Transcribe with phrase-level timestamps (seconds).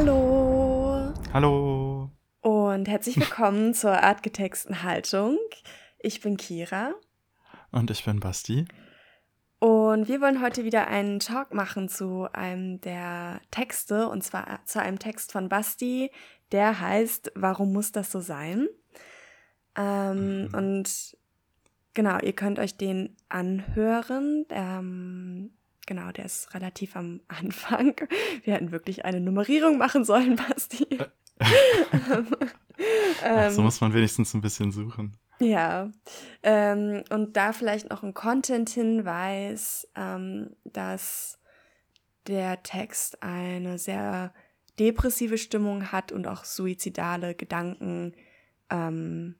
[0.00, 1.12] Hallo.
[1.32, 2.08] Hallo.
[2.40, 5.38] Und herzlich willkommen zur artgetexten Haltung.
[5.98, 6.94] Ich bin Kira.
[7.72, 8.66] Und ich bin Basti.
[9.58, 14.80] Und wir wollen heute wieder einen Talk machen zu einem der Texte, und zwar zu
[14.80, 16.12] einem Text von Basti,
[16.52, 18.68] der heißt Warum muss das so sein?
[19.74, 20.54] Ähm, mhm.
[20.54, 21.16] Und
[21.94, 24.46] genau, ihr könnt euch den anhören.
[24.50, 25.57] Ähm,
[25.88, 27.96] genau, der ist relativ am Anfang.
[28.44, 30.86] Wir hätten wirklich eine Nummerierung machen sollen, Basti.
[31.40, 32.22] Ach,
[33.50, 35.16] so ähm, muss man wenigstens ein bisschen suchen.
[35.40, 35.90] Ja,
[36.42, 41.38] ähm, und da vielleicht noch ein Content-Hinweis, ähm, dass
[42.26, 44.32] der Text eine sehr
[44.78, 48.14] depressive Stimmung hat und auch suizidale Gedanken
[48.70, 49.36] ähm,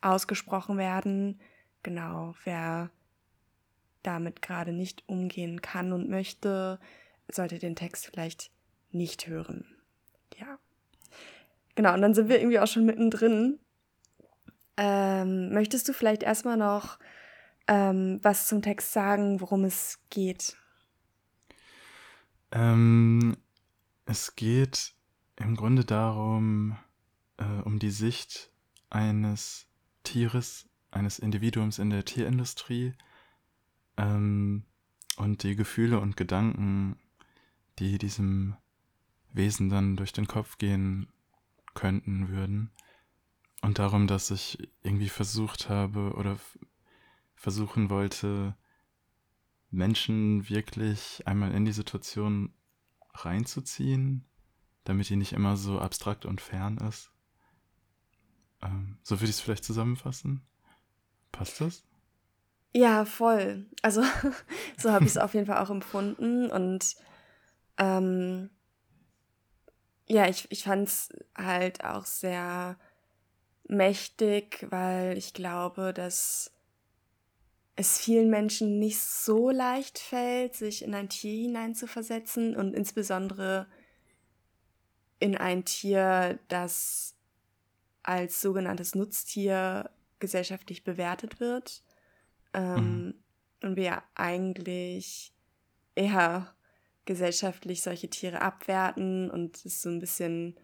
[0.00, 1.40] ausgesprochen werden.
[1.82, 2.90] Genau, wer
[4.06, 6.78] damit gerade nicht umgehen kann und möchte,
[7.28, 8.50] sollte den Text vielleicht
[8.90, 9.66] nicht hören.
[10.38, 10.58] Ja.
[11.74, 13.58] Genau, und dann sind wir irgendwie auch schon mittendrin.
[14.76, 16.98] Ähm, möchtest du vielleicht erstmal noch
[17.68, 20.56] ähm, was zum Text sagen, worum es geht?
[22.52, 23.36] Ähm,
[24.04, 24.94] es geht
[25.36, 26.76] im Grunde darum,
[27.38, 28.50] äh, um die Sicht
[28.88, 29.66] eines
[30.04, 32.94] Tieres, eines Individuums in der Tierindustrie
[33.96, 34.64] ähm,
[35.16, 36.98] und die Gefühle und Gedanken,
[37.78, 38.56] die diesem
[39.32, 41.08] Wesen dann durch den Kopf gehen
[41.74, 42.70] könnten würden.
[43.62, 46.38] Und darum, dass ich irgendwie versucht habe oder
[47.34, 48.56] versuchen wollte,
[49.70, 52.52] Menschen wirklich einmal in die Situation
[53.14, 54.24] reinzuziehen,
[54.84, 57.10] damit die nicht immer so abstrakt und fern ist.
[58.62, 60.42] Ähm, so würde ich es vielleicht zusammenfassen.
[61.32, 61.85] Passt das?
[62.76, 63.64] Ja, voll.
[63.80, 64.02] Also
[64.76, 66.50] so habe ich es auf jeden Fall auch empfunden.
[66.50, 66.94] Und
[67.78, 68.50] ähm,
[70.06, 72.76] ja, ich, ich fand es halt auch sehr
[73.66, 76.52] mächtig, weil ich glaube, dass
[77.76, 83.68] es vielen Menschen nicht so leicht fällt, sich in ein Tier hineinzuversetzen und insbesondere
[85.18, 87.16] in ein Tier, das
[88.02, 91.82] als sogenanntes Nutztier gesellschaftlich bewertet wird.
[92.56, 93.14] Ähm, mhm.
[93.62, 95.32] Und wir eigentlich
[95.94, 96.52] eher
[97.04, 100.56] gesellschaftlich solche Tiere abwerten und es so ein bisschen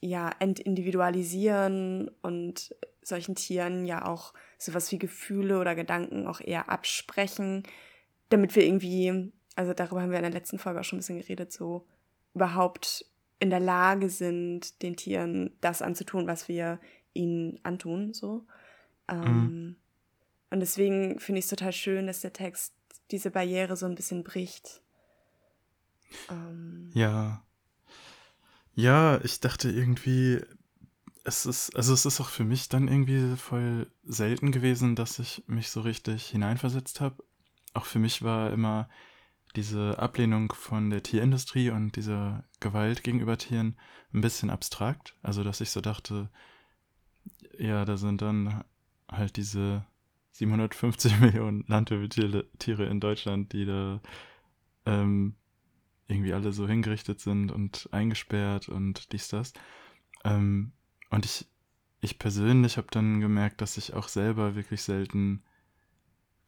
[0.00, 7.64] ja entindividualisieren und solchen Tieren ja auch sowas wie Gefühle oder Gedanken auch eher absprechen,
[8.30, 11.20] damit wir irgendwie, also darüber haben wir in der letzten Folge auch schon ein bisschen
[11.20, 11.86] geredet, so
[12.34, 13.04] überhaupt
[13.40, 16.78] in der Lage sind, den Tieren das anzutun, was wir
[17.12, 18.46] ihnen antun, so.
[19.10, 19.76] Mhm.
[20.50, 22.74] Und deswegen finde ich es total schön, dass der Text
[23.10, 24.80] diese Barriere so ein bisschen bricht.
[26.28, 27.44] Ähm, ja.
[28.74, 30.40] Ja, ich dachte irgendwie,
[31.24, 35.44] es ist, also es ist auch für mich dann irgendwie voll selten gewesen, dass ich
[35.46, 37.22] mich so richtig hineinversetzt habe.
[37.74, 38.88] Auch für mich war immer
[39.56, 43.76] diese Ablehnung von der Tierindustrie und dieser Gewalt gegenüber Tieren
[44.12, 45.16] ein bisschen abstrakt.
[45.22, 46.30] Also, dass ich so dachte,
[47.58, 48.64] ja, da sind dann
[49.08, 49.84] halt diese
[50.40, 54.00] 750 Millionen Landwirtiere in Deutschland, die da
[54.86, 55.34] ähm,
[56.08, 59.52] irgendwie alle so hingerichtet sind und eingesperrt und dies, das.
[60.24, 60.72] Ähm,
[61.10, 61.46] und ich,
[62.00, 65.42] ich persönlich habe dann gemerkt, dass ich auch selber wirklich selten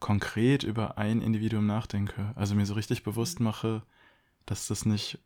[0.00, 2.32] konkret über ein Individuum nachdenke.
[2.34, 3.44] Also mir so richtig bewusst mhm.
[3.44, 3.82] mache,
[4.47, 5.19] dass das nicht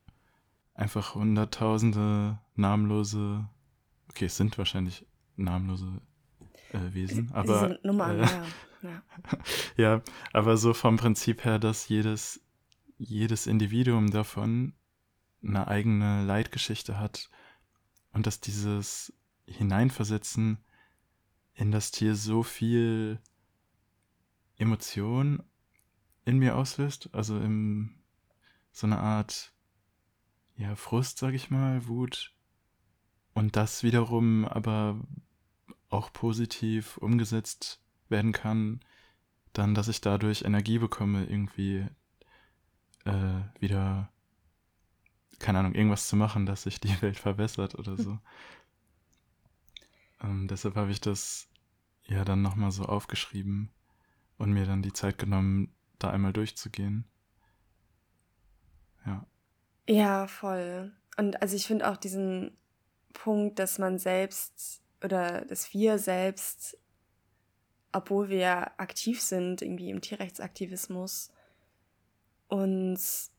[0.74, 3.48] einfach hunderttausende namenlose,
[4.10, 5.06] okay, es sind wahrscheinlich
[5.36, 6.02] namenlose
[6.76, 7.68] äh, Wesen, aber.
[7.68, 8.46] Sind Nummern, äh, ja.
[8.82, 9.02] Ja.
[9.76, 12.40] ja, aber so vom Prinzip her, dass jedes,
[12.98, 14.74] jedes Individuum davon
[15.42, 17.30] eine eigene Leitgeschichte hat
[18.12, 19.12] und dass dieses
[19.46, 20.58] Hineinversetzen
[21.54, 23.20] in das Tier so viel
[24.56, 25.42] Emotion
[26.24, 28.02] in mir auslöst, also im,
[28.72, 29.52] so eine Art
[30.56, 32.34] ja, Frust, sag ich mal, Wut
[33.34, 34.98] und das wiederum aber
[35.88, 38.80] auch positiv umgesetzt werden kann,
[39.52, 41.86] dann, dass ich dadurch Energie bekomme, irgendwie
[43.04, 44.10] äh, wieder,
[45.38, 48.18] keine Ahnung, irgendwas zu machen, dass sich die Welt verbessert oder so.
[50.22, 51.48] ähm, deshalb habe ich das
[52.04, 53.70] ja dann nochmal so aufgeschrieben
[54.38, 57.06] und mir dann die Zeit genommen, da einmal durchzugehen.
[59.06, 59.26] Ja.
[59.88, 60.92] Ja, voll.
[61.16, 62.56] Und also ich finde auch diesen
[63.12, 66.76] Punkt, dass man selbst oder dass wir selbst
[67.96, 71.30] obwohl wir aktiv sind, irgendwie im Tierrechtsaktivismus,
[72.48, 73.32] uns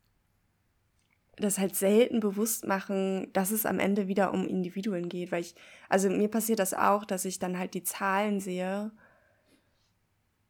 [1.35, 5.31] das halt selten bewusst machen, dass es am Ende wieder um Individuen geht.
[5.31, 5.53] Weil ich,
[5.87, 8.91] also mir passiert das auch, dass ich dann halt die Zahlen sehe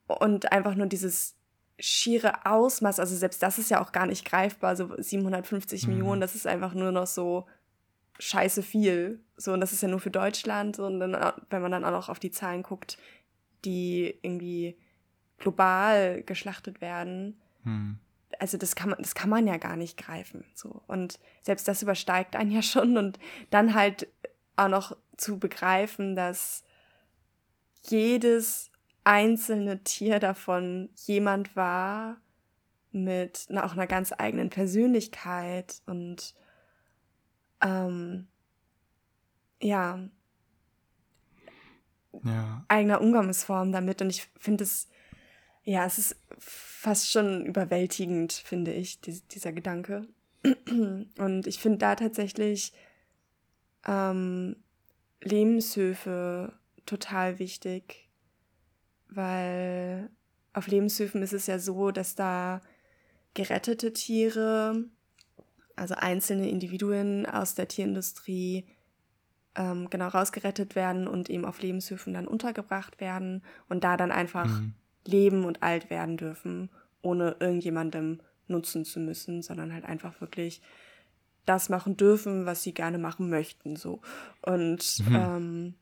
[0.08, 1.36] und einfach nur dieses
[1.78, 5.94] schiere Ausmaß, also selbst das ist ja auch gar nicht greifbar, so 750 mhm.
[5.94, 7.46] Millionen, das ist einfach nur noch so
[8.20, 9.20] scheiße viel.
[9.38, 10.76] So, und das ist ja nur für Deutschland.
[10.76, 11.14] So, und dann,
[11.50, 12.98] wenn man dann auch noch auf die Zahlen guckt,
[13.66, 14.78] die irgendwie
[15.38, 18.00] global geschlachtet werden, mhm
[18.40, 20.46] also das kann man, das kann man ja gar nicht greifen.
[20.54, 20.82] So.
[20.88, 22.98] Und selbst das übersteigt einen ja schon.
[22.98, 23.20] Und
[23.50, 24.08] dann halt
[24.56, 26.64] auch noch zu begreifen, dass
[27.84, 28.72] jedes
[29.04, 32.18] einzelne Tier davon jemand war
[32.92, 36.34] mit auch einer ganz eigenen Persönlichkeit und
[37.62, 38.28] ähm,
[39.62, 40.00] ja,
[42.24, 44.02] ja, eigener Umgangsform damit.
[44.02, 44.88] Und ich finde es,
[45.64, 50.08] ja, es ist fast schon überwältigend, finde ich, die, dieser Gedanke.
[51.18, 52.74] Und ich finde da tatsächlich
[53.86, 54.56] ähm,
[55.22, 56.54] Lebenshöfe
[56.86, 58.10] total wichtig,
[59.10, 60.10] weil
[60.54, 62.62] auf Lebenshöfen ist es ja so, dass da
[63.34, 64.86] gerettete Tiere,
[65.78, 68.66] also einzelne Individuen aus der Tierindustrie,
[69.56, 74.48] ähm, genau rausgerettet werden und eben auf Lebenshöfen dann untergebracht werden und da dann einfach
[74.48, 74.74] mhm
[75.08, 76.70] leben und alt werden dürfen,
[77.02, 80.62] ohne irgendjemandem nutzen zu müssen, sondern halt einfach wirklich
[81.46, 83.76] das machen dürfen, was sie gerne machen möchten.
[83.76, 84.02] So.
[84.42, 85.16] Und, mhm.
[85.16, 85.76] ähm,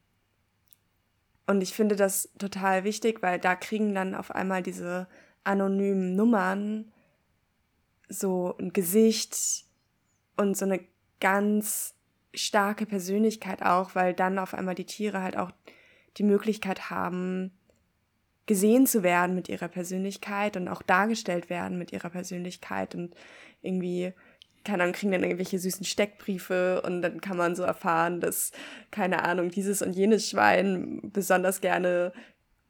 [1.47, 5.07] und ich finde das total wichtig, weil da kriegen dann auf einmal diese
[5.43, 6.91] anonymen Nummern
[8.07, 9.65] so ein Gesicht
[10.37, 10.79] und so eine
[11.19, 11.95] ganz
[12.33, 15.51] starke Persönlichkeit auch, weil dann auf einmal die Tiere halt auch
[16.17, 17.51] die Möglichkeit haben,
[18.45, 23.15] gesehen zu werden mit ihrer Persönlichkeit und auch dargestellt werden mit ihrer Persönlichkeit und
[23.61, 24.13] irgendwie,
[24.63, 28.51] keine Ahnung, kriegen dann irgendwelche süßen Steckbriefe und dann kann man so erfahren, dass,
[28.91, 32.13] keine Ahnung, dieses und jenes Schwein besonders gerne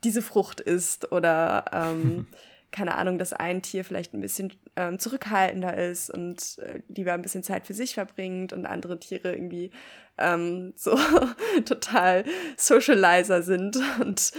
[0.04, 2.28] diese Frucht isst oder ähm,
[2.75, 7.22] keine Ahnung, dass ein Tier vielleicht ein bisschen ähm, zurückhaltender ist und äh, lieber ein
[7.22, 9.72] bisschen Zeit für sich verbringt und andere Tiere irgendwie
[10.18, 10.98] ähm, so
[11.66, 12.25] total
[12.57, 14.31] Socializer sind und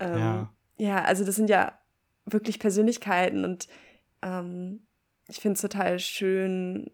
[0.00, 0.52] ähm, ja
[0.82, 1.78] ja, also das sind ja
[2.24, 3.68] wirklich Persönlichkeiten und
[4.22, 4.86] ähm,
[5.28, 6.90] ich finde es total schön,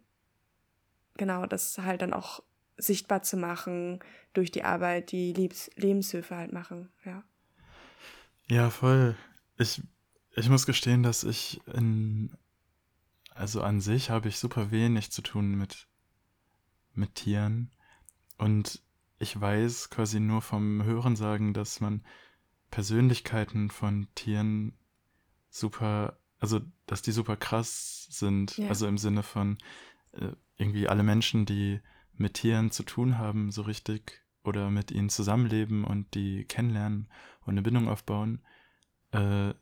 [1.16, 2.42] genau, das halt dann auch
[2.76, 4.00] sichtbar zu machen
[4.34, 7.24] durch die Arbeit, die Lebens Lebenshöfe halt machen, ja.
[8.46, 9.16] Ja, voll.
[9.56, 9.82] Ich,
[10.38, 12.36] ich muss gestehen, dass ich in,
[13.30, 15.88] also an sich habe ich super wenig zu tun mit,
[16.94, 17.70] mit Tieren
[18.36, 18.82] und
[19.18, 22.04] ich weiß quasi nur vom Hörensagen, dass man
[22.70, 24.78] Persönlichkeiten von Tieren
[25.50, 28.58] super, also dass die super krass sind.
[28.58, 28.68] Ja.
[28.68, 29.58] Also im Sinne von
[30.12, 31.80] äh, irgendwie alle Menschen, die
[32.14, 37.08] mit Tieren zu tun haben, so richtig oder mit ihnen zusammenleben und die kennenlernen
[37.42, 38.40] und eine Bindung aufbauen,
[39.12, 39.54] äh,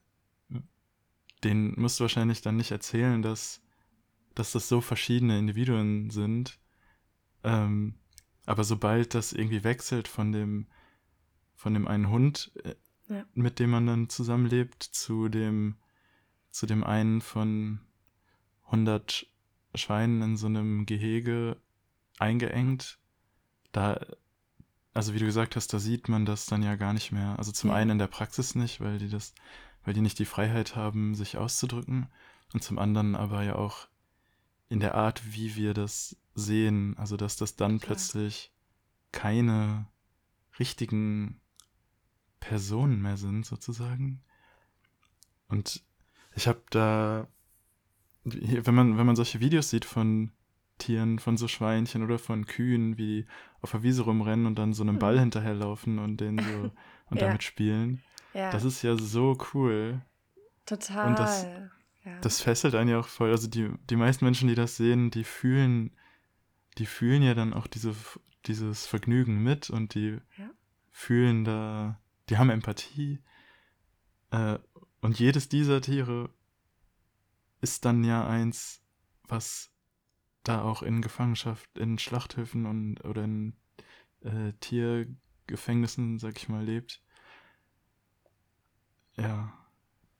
[1.44, 3.62] den musst du wahrscheinlich dann nicht erzählen, dass,
[4.34, 6.58] dass das so verschiedene Individuen sind.
[7.44, 7.94] Ähm,
[8.46, 10.66] aber sobald das irgendwie wechselt von dem,
[11.54, 12.74] von dem einen Hund äh,
[13.08, 13.24] ja.
[13.34, 15.76] mit dem man dann zusammenlebt, zu dem,
[16.50, 17.80] zu dem einen von
[18.66, 19.26] 100
[19.74, 21.60] Schweinen in so einem Gehege
[22.18, 22.98] eingeengt.
[23.72, 24.00] Da,
[24.94, 27.38] also wie du gesagt hast, da sieht man das dann ja gar nicht mehr.
[27.38, 27.76] Also zum ja.
[27.76, 29.34] einen in der Praxis nicht, weil die das,
[29.86, 32.08] weil die nicht die Freiheit haben, sich auszudrücken.
[32.52, 33.88] Und zum anderen aber ja auch
[34.68, 36.96] in der Art, wie wir das sehen.
[36.98, 37.94] Also dass das dann Klar.
[37.94, 38.52] plötzlich
[39.12, 39.86] keine
[40.58, 41.40] richtigen
[42.40, 44.22] Personen mehr sind, sozusagen.
[45.48, 45.84] Und
[46.34, 47.28] ich habe da,
[48.24, 50.32] wenn man, wenn man solche Videos sieht von
[50.78, 53.26] Tieren, von so Schweinchen oder von Kühen, wie die
[53.62, 55.20] auf der Wiese rumrennen und dann so einem Ball hm.
[55.20, 56.70] hinterherlaufen und den so
[57.10, 57.28] und ja.
[57.28, 58.02] damit spielen.
[58.36, 58.50] Ja.
[58.50, 60.02] Das ist ja so cool.
[60.66, 61.08] Total.
[61.08, 61.46] Und das,
[62.04, 62.20] ja.
[62.20, 63.30] das fesselt einen ja auch voll.
[63.30, 65.96] Also die, die meisten Menschen, die das sehen, die fühlen,
[66.78, 67.94] die fühlen ja dann auch diese,
[68.46, 70.18] dieses Vergnügen mit und die
[70.90, 73.22] fühlen da die haben Empathie.
[74.30, 74.58] Äh,
[75.00, 76.30] und jedes dieser Tiere
[77.60, 78.82] ist dann ja eins,
[79.24, 79.72] was
[80.42, 83.54] da auch in Gefangenschaft, in Schlachthöfen und oder in
[84.20, 87.02] äh, Tiergefängnissen, sag ich mal, lebt.
[89.16, 89.52] Ja.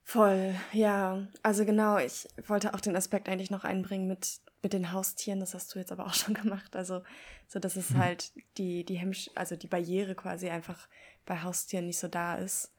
[0.03, 1.27] Voll, ja.
[1.43, 5.53] Also genau, ich wollte auch den Aspekt eigentlich noch einbringen mit, mit den Haustieren, das
[5.53, 6.77] hast du jetzt aber auch schon gemacht.
[6.77, 7.03] Also,
[7.49, 7.99] so dass es mhm.
[7.99, 10.89] halt die, die Hemmsch also die Barriere quasi einfach
[11.25, 12.73] bei Haustieren nicht so da ist,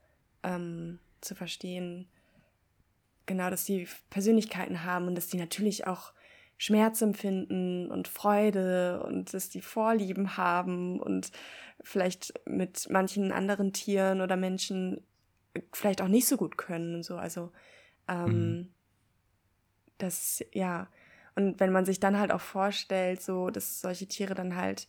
[0.44, 2.08] ähm, zu verstehen,
[3.26, 6.14] genau, dass die Persönlichkeiten haben und dass die natürlich auch
[6.58, 11.32] Schmerz empfinden und Freude und dass die Vorlieben haben und
[11.82, 15.06] vielleicht mit manchen anderen Tieren oder Menschen
[15.74, 17.18] vielleicht auch nicht so gut können und so.
[17.18, 17.52] Also
[18.08, 18.74] ähm, mhm.
[19.98, 20.90] das, ja.
[21.36, 24.88] Und wenn man sich dann halt auch vorstellt, so, dass solche Tiere dann halt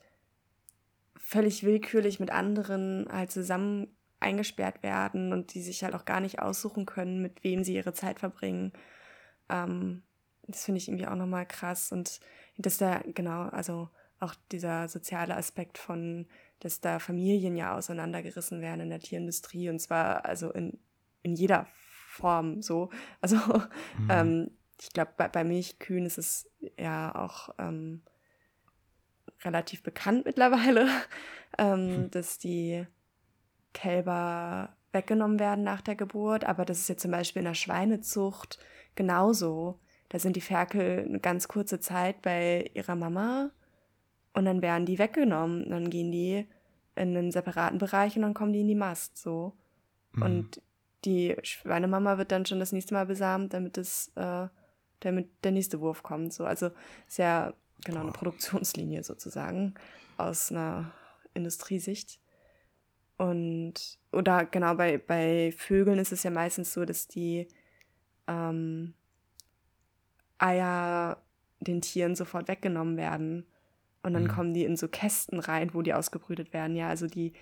[1.16, 6.40] völlig willkürlich mit anderen halt zusammen eingesperrt werden und die sich halt auch gar nicht
[6.40, 8.72] aussuchen können, mit wem sie ihre Zeit verbringen.
[9.48, 10.02] Ähm,
[10.46, 11.92] das finde ich irgendwie auch nochmal krass.
[11.92, 12.20] Und
[12.56, 16.26] dass da, genau, also auch dieser soziale Aspekt von,
[16.60, 20.78] dass da Familien ja auseinandergerissen werden in der Tierindustrie und zwar also in,
[21.22, 21.66] in jeder
[22.08, 22.90] Form so.
[23.20, 23.36] Also
[23.98, 24.08] mhm.
[24.10, 24.50] ähm,
[24.80, 26.48] ich glaube, bei, bei Milchkühen ist es
[26.78, 28.02] ja auch ähm,
[29.44, 30.88] relativ bekannt mittlerweile,
[31.58, 32.10] ähm, hm.
[32.10, 32.86] dass die
[33.72, 36.44] Kälber weggenommen werden nach der Geburt.
[36.44, 38.58] Aber das ist ja zum Beispiel in der Schweinezucht
[38.94, 39.80] genauso.
[40.08, 43.50] Da sind die Ferkel eine ganz kurze Zeit bei ihrer Mama
[44.38, 45.68] und dann werden die weggenommen.
[45.68, 46.46] Dann gehen die
[46.94, 49.56] in einen separaten Bereich und dann kommen die in die Mast so.
[50.12, 50.22] Mhm.
[50.22, 50.62] Und
[51.04, 54.46] die Schweinemama wird dann schon das nächste Mal besamt, damit es, äh,
[55.00, 56.32] damit der nächste Wurf kommt.
[56.32, 56.44] So.
[56.44, 56.70] Also
[57.08, 57.52] ist ja
[57.84, 59.74] genau eine Produktionslinie sozusagen
[60.18, 60.92] aus einer
[61.34, 62.20] Industriesicht.
[63.16, 67.48] Und, oder genau, bei, bei Vögeln ist es ja meistens so, dass die
[68.28, 68.94] ähm,
[70.38, 71.20] Eier
[71.58, 73.44] den Tieren sofort weggenommen werden.
[74.02, 74.28] Und dann mhm.
[74.28, 76.76] kommen die in so Kästen rein, wo die ausgebrütet werden.
[76.76, 77.32] Ja, also die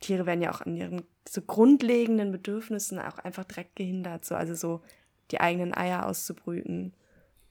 [0.00, 4.24] Tiere werden ja auch an ihren so grundlegenden Bedürfnissen auch einfach direkt gehindert.
[4.24, 4.82] So, also so
[5.30, 6.94] die eigenen Eier auszubrüten,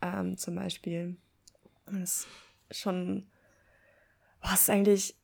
[0.01, 1.17] ähm, zum Beispiel.
[1.85, 2.27] Das
[2.69, 3.27] ist schon,
[4.41, 5.15] was ist eigentlich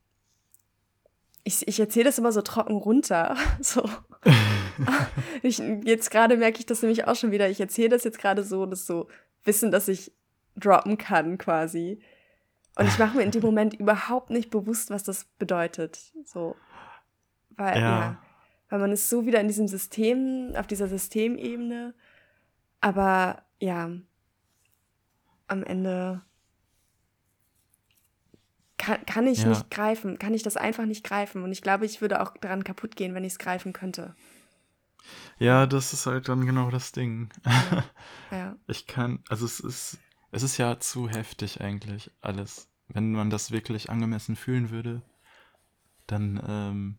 [1.43, 3.36] ich, ich erzähle das immer so trocken runter.
[3.62, 3.88] So.
[5.41, 7.50] ich, jetzt gerade merke ich das nämlich auch schon wieder.
[7.50, 9.07] Ich erzähle das jetzt gerade so, das so
[9.43, 10.12] Wissen, dass ich
[10.55, 12.00] droppen kann quasi.
[12.75, 16.00] Und ich mache mir in dem Moment überhaupt nicht bewusst, was das bedeutet.
[16.25, 16.56] So.
[17.51, 18.00] Weil, ja.
[18.00, 18.24] ja.
[18.70, 21.94] Weil man ist so wieder in diesem System, auf dieser Systemebene.
[22.80, 23.92] Aber ja,
[25.48, 26.22] am Ende
[28.78, 29.50] kann, kann ich ja.
[29.50, 31.44] nicht greifen, kann ich das einfach nicht greifen.
[31.44, 34.16] Und ich glaube, ich würde auch daran kaputt gehen, wenn ich es greifen könnte.
[35.38, 37.30] Ja, das ist halt dann genau das Ding.
[37.46, 37.84] Ja.
[38.32, 38.56] ja.
[38.68, 39.98] Ich kann, also es ist,
[40.31, 42.69] es ist ja zu heftig eigentlich alles.
[42.88, 45.01] Wenn man das wirklich angemessen fühlen würde,
[46.07, 46.97] dann, ähm,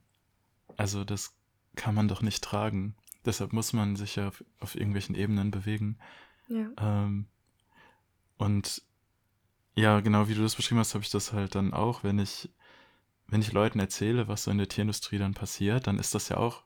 [0.77, 1.35] also das
[1.75, 2.95] kann man doch nicht tragen.
[3.25, 5.99] Deshalb muss man sich ja auf, auf irgendwelchen Ebenen bewegen.
[6.49, 6.71] Ja.
[6.79, 7.27] Ähm,
[8.37, 8.83] und
[9.75, 12.51] ja, genau, wie du das beschrieben hast, habe ich das halt dann auch, wenn ich,
[13.29, 16.37] wenn ich Leuten erzähle, was so in der Tierindustrie dann passiert, dann ist das ja
[16.37, 16.65] auch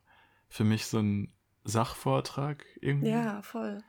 [0.48, 1.32] für mich so ein
[1.64, 3.10] Sachvortrag irgendwie.
[3.10, 3.82] Ja, voll.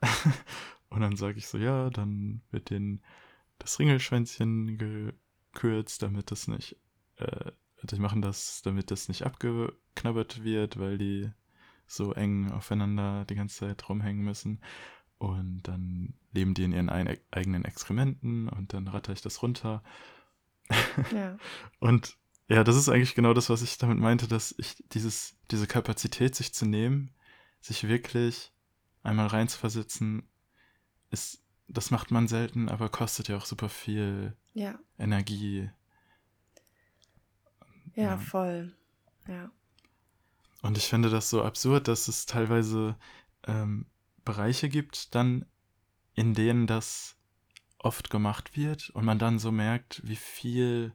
[0.92, 3.00] und dann sage ich so, ja, dann wird den
[3.58, 6.76] das Ringelschwänzchen gekürzt, damit das nicht,
[7.16, 11.30] äh, die machen das, damit das nicht abgeknabbert wird, weil die
[11.86, 14.60] so eng aufeinander die ganze Zeit rumhängen müssen.
[15.18, 19.82] Und dann leben die in ihren eigenen Exkrementen und dann ratter ich das runter.
[21.12, 21.38] Ja.
[21.78, 22.16] und
[22.48, 26.34] ja, das ist eigentlich genau das, was ich damit meinte, dass ich dieses, diese Kapazität,
[26.34, 27.14] sich zu nehmen,
[27.60, 28.52] sich wirklich
[29.02, 30.28] einmal reinzuversetzen,
[31.12, 34.78] ist, das macht man selten, aber kostet ja auch super viel ja.
[34.98, 35.70] Energie.
[37.94, 38.74] Ja, ja, voll.
[39.28, 39.50] Ja.
[40.62, 42.96] Und ich finde das so absurd, dass es teilweise
[43.44, 43.86] ähm,
[44.24, 45.44] Bereiche gibt, dann
[46.14, 47.16] in denen das
[47.78, 50.94] oft gemacht wird und man dann so merkt, wie viel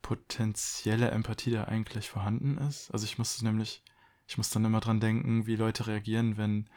[0.00, 2.90] potenzielle Empathie da eigentlich vorhanden ist.
[2.90, 3.82] Also ich muss nämlich,
[4.26, 6.68] ich muss dann immer dran denken, wie Leute reagieren, wenn,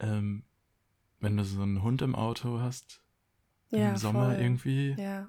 [0.00, 0.44] ähm,
[1.20, 3.02] wenn du so einen Hund im Auto hast,
[3.70, 4.40] ja, im Sommer voll.
[4.40, 4.94] irgendwie.
[4.98, 5.28] Ja.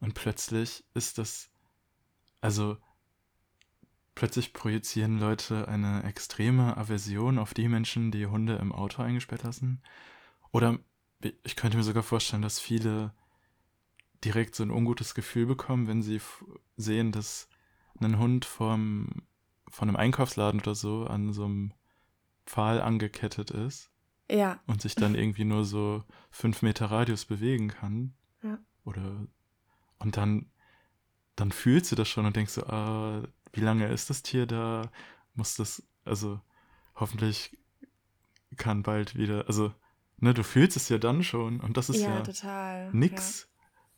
[0.00, 1.50] Und plötzlich ist das,
[2.40, 2.78] also
[4.18, 9.80] Plötzlich projizieren Leute eine extreme Aversion auf die Menschen, die Hunde im Auto eingesperrt lassen.
[10.50, 10.80] Oder
[11.44, 13.14] ich könnte mir sogar vorstellen, dass viele
[14.24, 16.20] direkt so ein ungutes Gefühl bekommen, wenn sie
[16.76, 17.48] sehen, dass
[18.00, 19.22] ein Hund vom,
[19.68, 21.72] von einem Einkaufsladen oder so an so einem
[22.44, 23.88] Pfahl angekettet ist.
[24.30, 24.60] Ja.
[24.66, 28.14] Und sich dann irgendwie nur so fünf Meter Radius bewegen kann.
[28.42, 28.58] Ja.
[28.84, 29.26] Oder
[29.98, 30.50] und dann,
[31.36, 34.90] dann fühlst du das schon und denkst so, ah, wie lange ist das Tier da?
[35.34, 36.40] Muss das, also
[36.94, 37.58] hoffentlich
[38.56, 39.72] kann bald wieder, also,
[40.18, 42.90] ne, du fühlst es ja dann schon und das ist ja, ja total.
[42.92, 43.48] nix.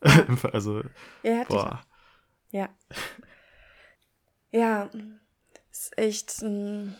[0.04, 0.36] Ja.
[0.52, 0.82] also,
[1.22, 1.82] ja, boah.
[2.50, 2.68] Ja.
[4.52, 4.90] Ja,
[5.70, 6.96] ist echt ein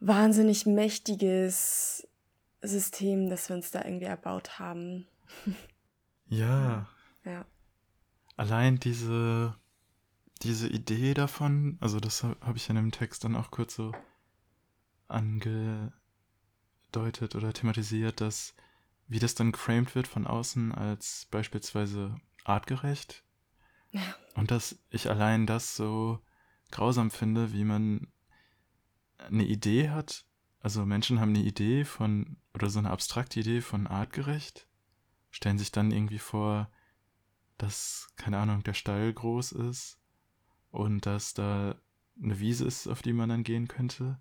[0.00, 2.06] wahnsinnig mächtiges
[2.62, 5.06] System, das wir uns da irgendwie erbaut haben.
[6.28, 6.88] Ja.
[7.24, 7.44] Ja.
[8.36, 9.56] Allein diese,
[10.42, 13.90] diese Idee davon, also das habe ich in dem Text dann auch kurz so
[15.08, 15.92] angedeutet
[17.34, 18.54] oder thematisiert, dass
[19.08, 23.24] wie das dann geframed wird von außen als beispielsweise artgerecht.
[23.90, 24.02] Ja.
[24.34, 26.20] Und dass ich allein das so
[26.70, 28.06] grausam finde, wie man
[29.26, 30.24] eine Idee hat.
[30.60, 34.66] Also Menschen haben eine Idee von, oder so eine abstrakte Idee von artgerecht,
[35.30, 36.70] stellen sich dann irgendwie vor,
[37.58, 39.98] dass, keine Ahnung, der Stall groß ist
[40.70, 41.76] und dass da
[42.22, 44.18] eine Wiese ist, auf die man dann gehen könnte.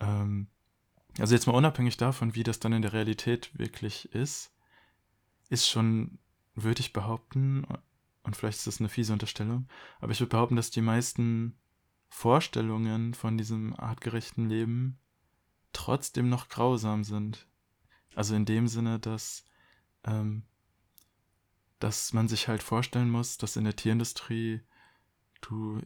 [0.00, 0.48] Ähm,
[1.18, 4.52] also jetzt mal unabhängig davon, wie das dann in der Realität wirklich ist,
[5.48, 6.18] ist schon,
[6.54, 7.66] würde ich behaupten,
[8.22, 9.68] und vielleicht ist das eine fiese Unterstellung,
[10.00, 11.58] aber ich würde behaupten, dass die meisten
[12.10, 14.98] Vorstellungen von diesem artgerechten Leben
[15.72, 17.46] trotzdem noch grausam sind.
[18.14, 19.44] Also in dem Sinne, dass,
[20.04, 20.42] ähm,
[21.78, 24.60] dass man sich halt vorstellen muss, dass in der Tierindustrie
[25.40, 25.80] du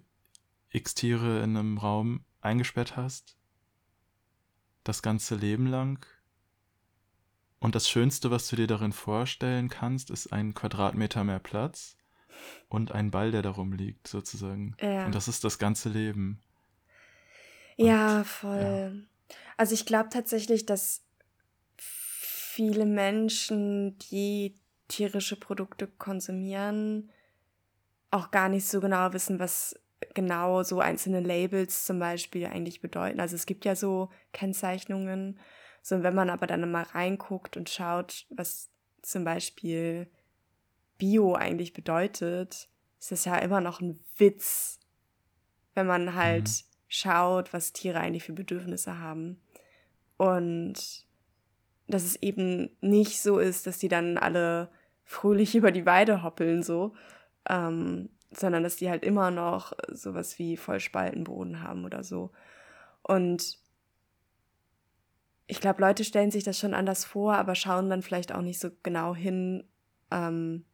[0.70, 3.36] x Tiere in einem Raum eingesperrt hast
[4.84, 6.06] das ganze Leben lang.
[7.58, 11.96] Und das Schönste, was du dir darin vorstellen kannst, ist ein Quadratmeter mehr Platz
[12.68, 14.76] und ein Ball, der darum liegt, sozusagen.
[14.80, 15.06] Ja.
[15.06, 16.40] Und das ist das ganze Leben.
[17.76, 18.60] Und, ja, voll.
[18.60, 19.36] Ja.
[19.56, 21.02] Also ich glaube tatsächlich, dass
[21.76, 24.54] viele Menschen, die
[24.88, 27.10] tierische Produkte konsumieren,
[28.10, 29.74] auch gar nicht so genau wissen, was
[30.14, 33.20] genau so einzelne Labels zum Beispiel eigentlich bedeuten.
[33.20, 35.40] Also es gibt ja so Kennzeichnungen.
[35.82, 38.70] So, wenn man aber dann mal reinguckt und schaut, was
[39.02, 40.08] zum Beispiel
[40.98, 42.68] Bio eigentlich bedeutet,
[43.00, 44.80] ist das ja immer noch ein Witz,
[45.74, 46.64] wenn man halt mhm.
[46.88, 49.40] schaut, was Tiere eigentlich für Bedürfnisse haben.
[50.16, 51.06] Und
[51.86, 54.70] dass es eben nicht so ist, dass die dann alle
[55.04, 56.94] fröhlich über die Weide hoppeln, so,
[57.48, 62.30] ähm, sondern dass die halt immer noch sowas wie Vollspaltenboden haben oder so.
[63.02, 63.58] Und
[65.46, 68.58] ich glaube, Leute stellen sich das schon anders vor, aber schauen dann vielleicht auch nicht
[68.58, 69.64] so genau hin
[70.10, 70.64] ähm,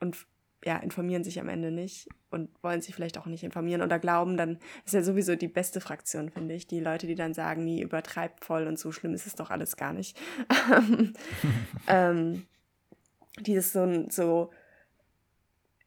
[0.00, 0.26] und
[0.64, 4.36] ja, informieren sich am Ende nicht und wollen sich vielleicht auch nicht informieren oder glauben,
[4.36, 6.66] dann ist ja sowieso die beste Fraktion, finde ich.
[6.66, 9.76] Die Leute, die dann sagen, nie übertreibt voll und so schlimm ist es doch alles
[9.76, 10.18] gar nicht.
[11.86, 12.46] ähm,
[13.38, 14.50] die das so, so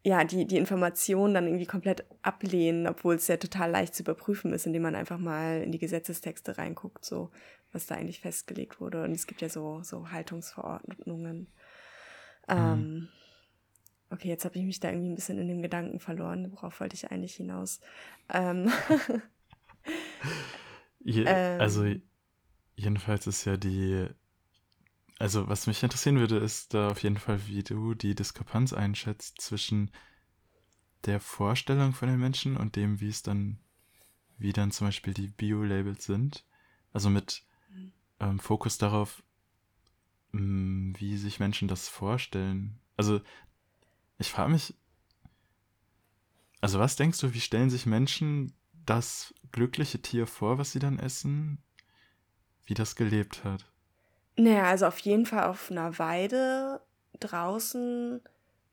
[0.03, 4.53] ja, die, die Informationen dann irgendwie komplett ablehnen, obwohl es ja total leicht zu überprüfen
[4.53, 7.31] ist, indem man einfach mal in die Gesetzestexte reinguckt, so
[7.73, 9.03] was da eigentlich festgelegt wurde.
[9.03, 11.39] Und es gibt ja so, so Haltungsverordnungen.
[11.39, 11.47] Mhm.
[12.47, 13.09] Ähm,
[14.09, 16.51] okay, jetzt habe ich mich da irgendwie ein bisschen in den Gedanken verloren.
[16.51, 17.79] Worauf wollte ich eigentlich hinaus?
[18.29, 18.71] Ähm,
[20.99, 21.85] Je, ähm, also
[22.75, 24.09] jedenfalls ist ja die
[25.19, 29.41] also, was mich interessieren würde, ist da auf jeden Fall, wie du die Diskrepanz einschätzt
[29.41, 29.91] zwischen
[31.05, 33.59] der Vorstellung von den Menschen und dem, wie es dann,
[34.37, 36.45] wie dann zum Beispiel die Bio-Labels sind.
[36.93, 37.43] Also mit
[38.21, 39.21] ähm, Fokus darauf,
[40.31, 42.79] mh, mm, wie sich Menschen das vorstellen.
[42.95, 43.19] Also,
[44.19, 44.75] ich frage mich,
[46.61, 48.53] also was denkst du, wie stellen sich Menschen
[48.85, 51.63] das glückliche Tier vor, was sie dann essen,
[52.65, 53.65] wie das gelebt hat?
[54.35, 56.81] Naja, also auf jeden Fall auf einer Weide
[57.19, 58.21] draußen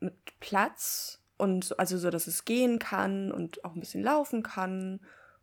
[0.01, 5.01] mit Platz und also so, dass es gehen kann und auch ein bisschen laufen kann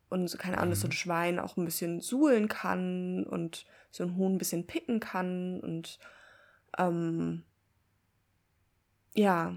[0.09, 0.93] und so, keine Ahnung, dass so ein mhm.
[0.93, 5.97] Schwein auch ein bisschen suhlen kann und so ein Huhn ein bisschen picken kann und
[6.77, 7.43] ähm,
[9.13, 9.55] ja,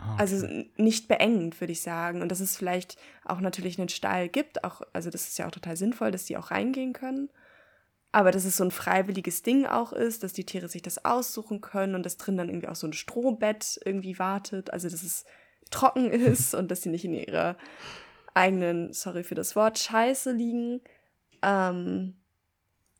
[0.00, 0.56] ah, also okay.
[0.76, 2.22] also nicht beengend, würde ich sagen.
[2.22, 5.52] Und dass es vielleicht auch natürlich einen Stall gibt, auch, also das ist ja auch
[5.52, 7.30] total sinnvoll, dass die auch reingehen können
[8.12, 11.60] aber dass es so ein freiwilliges Ding auch ist, dass die Tiere sich das aussuchen
[11.60, 15.24] können und dass drin dann irgendwie auch so ein Strohbett irgendwie wartet, also dass es
[15.70, 17.56] trocken ist und dass sie nicht in ihrer
[18.34, 20.80] eigenen, sorry für das Wort, Scheiße liegen.
[21.42, 22.16] Ähm,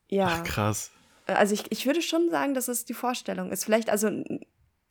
[0.09, 0.27] ja.
[0.29, 0.91] Ach, krass.
[1.27, 3.65] Also ich, ich würde schon sagen, dass es die Vorstellung ist.
[3.65, 4.09] Vielleicht also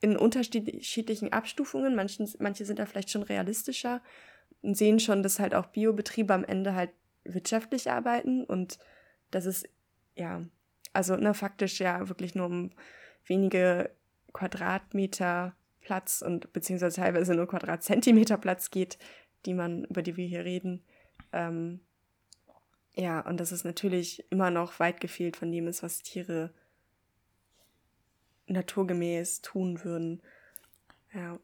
[0.01, 4.01] in unterschiedlichen Abstufungen, manchen, manche sind da vielleicht schon realistischer
[4.61, 6.91] und sehen schon, dass halt auch Biobetriebe am Ende halt
[7.23, 8.79] wirtschaftlich arbeiten und
[9.31, 9.63] dass es
[10.15, 10.43] ja,
[10.93, 12.71] also ne, faktisch ja wirklich nur um
[13.25, 13.91] wenige
[14.33, 18.97] Quadratmeter Platz und beziehungsweise teilweise nur Quadratzentimeter Platz geht,
[19.45, 20.83] die man, über die wir hier reden.
[21.31, 21.79] Ähm,
[22.95, 26.53] ja, und das ist natürlich immer noch weit gefehlt von dem ist, was Tiere
[28.49, 30.21] naturgemäß tun würden.
[31.13, 31.39] Ja.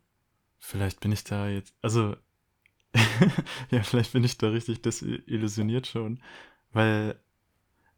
[0.60, 2.16] Vielleicht bin ich da jetzt, also
[3.72, 6.22] ja, vielleicht bin ich da richtig desillusioniert schon,
[6.72, 7.20] weil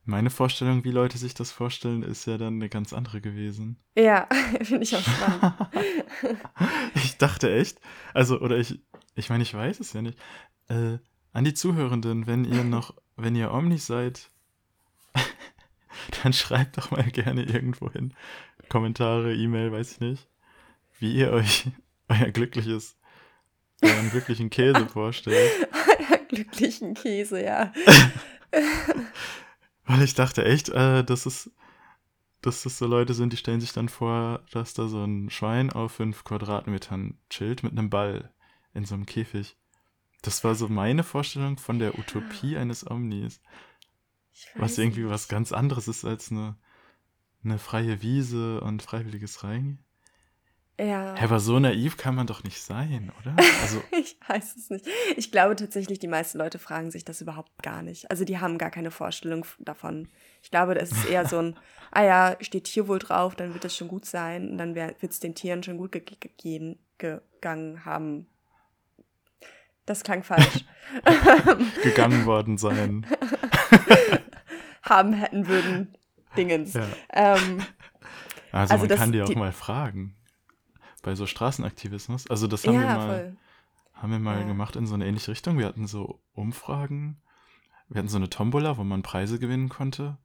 [0.08, 3.78] meine Vorstellung, wie Leute sich das vorstellen, ist ja dann eine ganz andere gewesen.
[3.96, 4.28] Ja,
[4.62, 5.54] finde ich auch spannend.
[6.96, 7.80] ich dachte echt,
[8.14, 8.80] also, oder ich,
[9.16, 10.18] ich meine, ich weiß es ja nicht.
[10.70, 11.00] Äh,
[11.34, 14.32] an die Zuhörenden, wenn ihr noch, wenn ihr Omni seid,
[16.24, 18.14] dann schreibt doch mal gerne irgendwo hin.
[18.70, 20.28] Kommentare, E-Mail, weiß ich nicht.
[21.00, 21.68] Wie ihr euch
[22.10, 22.98] euer glückliches,
[23.82, 25.52] euren glücklichen Käse vorstellt.
[25.74, 27.74] Euer glücklichen Käse, ja.
[29.86, 31.52] Weil ich dachte echt, äh, dass es,
[32.42, 35.72] dass das so Leute sind, die stellen sich dann vor, dass da so ein Schwein
[35.72, 38.34] auf fünf Quadratmetern chillt mit einem Ball
[38.74, 39.58] in so einem Käfig.
[40.22, 43.42] Das war so meine Vorstellung von der Utopie eines Omnis.
[44.56, 46.56] Was irgendwie was ganz anderes ist als eine,
[47.44, 49.88] eine freie Wiese und freiwilliges Reingehen.
[50.80, 51.16] Ja.
[51.16, 53.36] Aber so naiv kann man doch nicht sein, oder?
[53.62, 54.86] Also ich weiß es nicht.
[55.16, 58.12] Ich glaube tatsächlich, die meisten Leute fragen sich das überhaupt gar nicht.
[58.12, 60.08] Also die haben gar keine Vorstellung davon.
[60.44, 61.56] Ich glaube, das ist eher so ein,
[61.92, 65.02] ah ja, steht hier wohl drauf, dann wird das schon gut sein und dann wird
[65.02, 68.28] es den Tieren schon gut gegeben, gegangen haben.
[69.88, 70.66] Das klang falsch.
[71.84, 73.08] gegangen worden sein.
[74.84, 75.97] haben, hätten, würden,
[76.36, 76.74] Dingens.
[76.74, 76.88] Ja.
[77.10, 77.64] Ähm,
[78.52, 80.16] also, also, man das, kann die auch die, mal fragen
[81.02, 82.30] bei so Straßenaktivismus.
[82.30, 83.38] Also das haben ja, wir mal,
[83.94, 84.48] haben wir mal ja.
[84.48, 85.58] gemacht in so eine ähnliche Richtung.
[85.58, 87.22] Wir hatten so Umfragen,
[87.88, 90.18] wir hatten so eine Tombola, wo man Preise gewinnen konnte,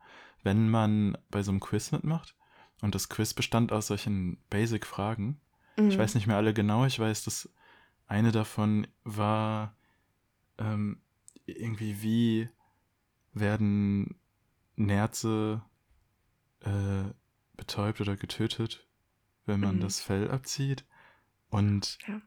[0.43, 2.35] wenn man bei so einem Quiz mitmacht.
[2.81, 5.41] Und das Quiz bestand aus solchen Basic-Fragen.
[5.77, 5.89] Mhm.
[5.89, 6.85] Ich weiß nicht mehr alle genau.
[6.85, 7.49] Ich weiß, dass
[8.09, 9.77] eine davon war
[10.59, 11.01] ähm,
[11.47, 12.49] irgendwie, wie
[13.35, 14.17] werden
[14.77, 15.63] Nerze
[16.65, 17.13] äh,
[17.57, 18.87] betäubt oder getötet
[19.45, 19.81] wenn man mhm.
[19.81, 20.85] das Fell abzieht?
[21.49, 22.21] Und ja.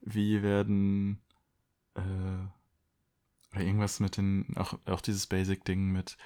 [0.00, 1.22] wie werden
[1.94, 2.46] äh,
[3.52, 6.16] oder irgendwas mit den, auch, auch dieses Basic-Ding mit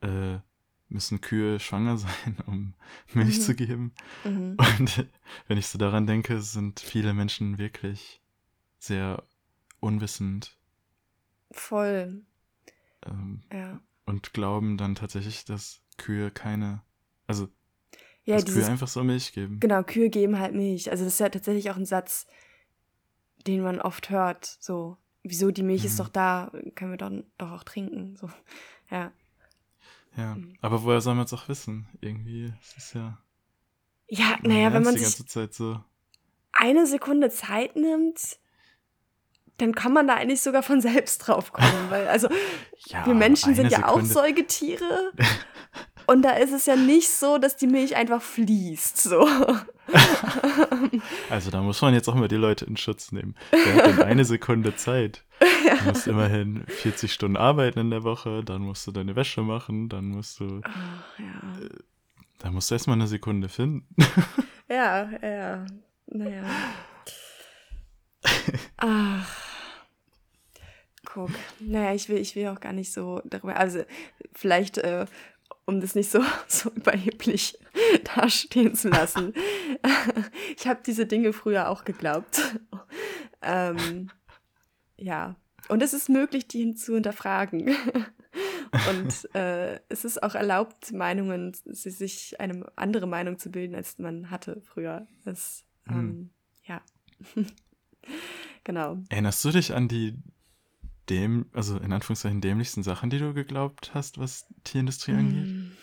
[0.00, 0.38] äh,
[0.88, 2.74] müssen Kühe schwanger sein, um
[3.14, 3.42] Milch mhm.
[3.42, 3.94] zu geben.
[4.24, 4.56] Mhm.
[4.58, 5.06] Und
[5.48, 8.20] wenn ich so daran denke, sind viele Menschen wirklich
[8.78, 9.22] sehr
[9.80, 10.58] unwissend.
[11.50, 12.24] Voll.
[13.04, 13.80] Ähm, ja.
[14.04, 16.82] Und glauben dann tatsächlich, dass Kühe keine,
[17.26, 17.48] also
[18.24, 19.60] ja, dieses, Kühe einfach so Milch geben.
[19.60, 20.90] Genau, Kühe geben halt Milch.
[20.90, 22.26] Also das ist ja tatsächlich auch ein Satz,
[23.46, 24.44] den man oft hört.
[24.60, 25.86] So, wieso die Milch mhm.
[25.86, 28.16] ist doch da, können wir doch, doch auch trinken.
[28.16, 28.28] So,
[28.90, 29.12] ja.
[30.16, 30.54] Ja, mhm.
[30.60, 31.86] aber woher soll man es auch wissen?
[32.00, 33.18] Irgendwie ist es ja.
[34.08, 35.80] Ja, naja, wenn man die ganze Zeit so
[36.52, 38.38] eine Sekunde Zeit nimmt,
[39.58, 41.90] dann kann man da eigentlich sogar von selbst drauf kommen.
[41.90, 42.28] Weil, also,
[42.86, 44.00] ja, wir Menschen sind ja Sekunde.
[44.00, 45.12] auch Säugetiere.
[46.06, 48.98] Und da ist es ja nicht so, dass die Milch einfach fließt.
[48.98, 49.28] So.
[51.30, 53.36] Also da muss man jetzt auch mal die Leute in Schutz nehmen.
[53.52, 55.22] Der hat dann eine Sekunde Zeit.
[55.78, 59.88] Du musst immerhin 40 Stunden arbeiten in der Woche, dann musst du deine Wäsche machen,
[59.88, 60.60] dann musst du.
[60.64, 61.64] Ach, ja.
[61.64, 61.68] Äh,
[62.38, 63.86] da musst du erstmal eine Sekunde finden.
[64.68, 65.64] Ja, ja.
[66.06, 66.42] Naja.
[68.78, 69.46] Ach.
[71.04, 71.30] Guck.
[71.60, 73.56] Naja, ich will, ich will auch gar nicht so darüber.
[73.56, 73.84] Also,
[74.32, 75.06] vielleicht äh,
[75.64, 77.58] um das nicht so, so überheblich
[78.16, 79.34] dastehen zu lassen.
[80.56, 82.56] ich habe diese Dinge früher auch geglaubt.
[83.42, 84.10] ähm,
[84.96, 85.36] ja,
[85.68, 87.76] und es ist möglich, die zu hinterfragen.
[88.90, 94.30] und äh, es ist auch erlaubt, Meinungen, sich eine andere Meinung zu bilden, als man
[94.30, 95.06] hatte früher.
[95.24, 96.30] Das, ähm, hm.
[96.64, 96.80] ja.
[98.64, 98.98] genau.
[99.08, 100.14] Erinnerst du dich an die
[101.08, 105.78] dem, also in Anführungszeichen dämlichsten Sachen, die du geglaubt hast, was Tierindustrie mm, angeht?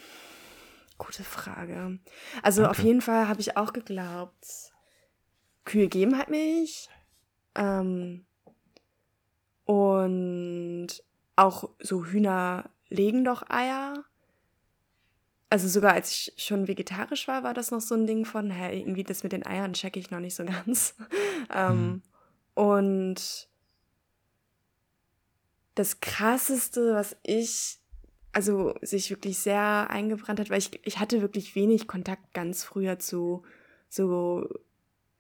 [0.97, 1.99] Gute Frage.
[2.41, 2.71] Also okay.
[2.71, 4.45] auf jeden Fall habe ich auch geglaubt,
[5.65, 6.89] Kühe geben halt Milch.
[7.55, 8.25] Ähm,
[9.65, 10.87] und
[11.35, 14.03] auch so Hühner legen doch Eier.
[15.49, 18.77] Also sogar als ich schon vegetarisch war, war das noch so ein Ding von, hä,
[18.79, 20.95] irgendwie das mit den Eiern checke ich noch nicht so ganz.
[21.53, 22.01] ähm, mhm.
[22.55, 23.47] Und
[25.75, 27.79] das krasseste, was ich,
[28.31, 32.99] also sich wirklich sehr eingebrannt hat, weil ich, ich hatte wirklich wenig Kontakt ganz früher
[32.99, 33.43] zu
[33.89, 34.47] so,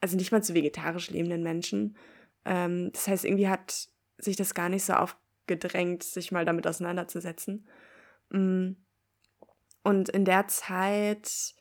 [0.01, 1.95] also nicht mal zu vegetarisch lebenden Menschen.
[2.45, 7.67] Ähm, das heißt, irgendwie hat sich das gar nicht so aufgedrängt, sich mal damit auseinanderzusetzen.
[8.29, 8.71] Mm.
[9.83, 11.55] Und in der Zeit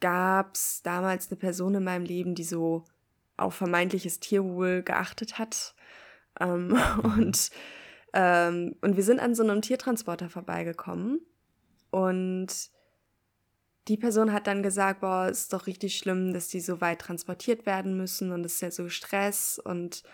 [0.00, 2.84] gab es damals eine Person in meinem Leben, die so
[3.36, 5.74] auf vermeintliches Tierwohl geachtet hat
[6.42, 7.12] ähm, mhm.
[7.16, 7.50] und,
[8.12, 11.20] ähm, und wir sind an so einem Tiertransporter vorbeigekommen
[11.90, 12.70] und
[13.88, 17.66] die Person hat dann gesagt, boah, ist doch richtig schlimm, dass die so weit transportiert
[17.66, 20.04] werden müssen und es ist ja so Stress und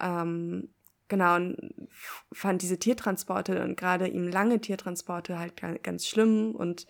[0.00, 0.68] ähm,
[1.08, 1.88] genau, und
[2.32, 6.86] fand diese Tiertransporte und gerade ihm lange Tiertransporte halt ganz schlimm und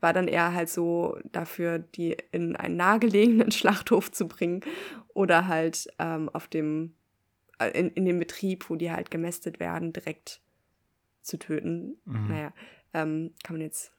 [0.00, 4.60] war dann eher halt so dafür, die in einen nahegelegenen Schlachthof zu bringen
[5.14, 6.94] oder halt ähm, auf dem,
[7.58, 10.40] in, in dem Betrieb, wo die halt gemästet werden, direkt
[11.22, 11.96] zu töten.
[12.04, 12.28] Mhm.
[12.28, 12.52] Naja,
[12.94, 13.92] ähm, kann man jetzt,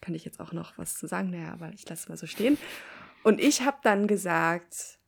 [0.00, 2.26] kann ich jetzt auch noch was zu sagen, naja, aber ich lasse es mal so
[2.26, 2.58] stehen.
[3.22, 4.98] Und ich habe dann gesagt,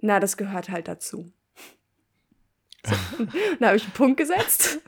[0.00, 1.32] na, das gehört halt dazu.
[2.84, 2.94] So,
[3.60, 4.80] da habe ich einen Punkt gesetzt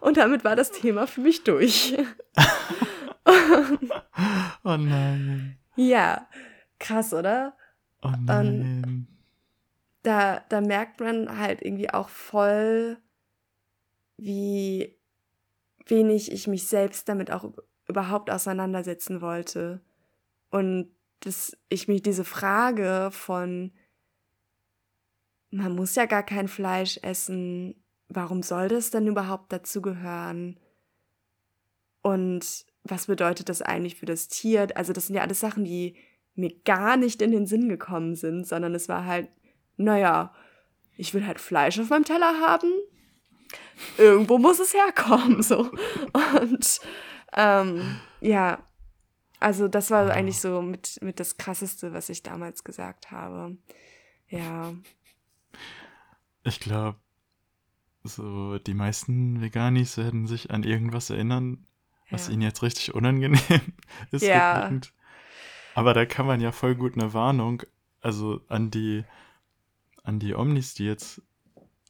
[0.00, 1.96] und damit war das Thema für mich durch.
[4.64, 5.58] oh nein.
[5.76, 6.28] Ja,
[6.78, 7.54] krass, oder?
[8.02, 8.84] Oh nein.
[8.84, 9.17] Und
[10.02, 12.98] da, da merkt man halt irgendwie auch voll,
[14.16, 14.96] wie
[15.86, 17.52] wenig ich mich selbst damit auch
[17.86, 19.80] überhaupt auseinandersetzen wollte.
[20.50, 23.72] Und dass ich mich diese Frage von,
[25.50, 30.58] man muss ja gar kein Fleisch essen, warum soll das denn überhaupt dazugehören?
[32.02, 34.68] Und was bedeutet das eigentlich für das Tier?
[34.76, 35.96] Also das sind ja alles Sachen, die
[36.34, 39.28] mir gar nicht in den Sinn gekommen sind, sondern es war halt,
[39.78, 40.34] naja,
[40.96, 42.70] ich will halt Fleisch auf meinem Teller haben.
[43.96, 45.70] Irgendwo muss es herkommen, so.
[46.12, 46.80] Und
[47.32, 48.58] ähm, ja,
[49.40, 53.56] also das war eigentlich so mit, mit das Krasseste, was ich damals gesagt habe.
[54.28, 54.74] Ja.
[56.42, 56.98] Ich glaube,
[58.02, 61.66] so die meisten Veganis werden sich an irgendwas erinnern,
[62.10, 62.34] was ja.
[62.34, 63.40] ihnen jetzt richtig unangenehm
[64.10, 64.22] ist.
[64.22, 64.70] Ja.
[65.74, 67.62] Aber da kann man ja voll gut eine Warnung,
[68.00, 69.04] also an die,
[70.02, 71.22] an die Omnis, die jetzt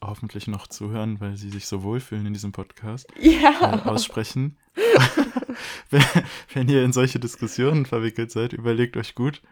[0.00, 3.82] hoffentlich noch zuhören, weil sie sich so wohlfühlen in diesem Podcast, ja.
[3.84, 4.56] äh, aussprechen.
[5.90, 6.04] wenn,
[6.54, 9.42] wenn ihr in solche Diskussionen verwickelt seid, überlegt euch gut,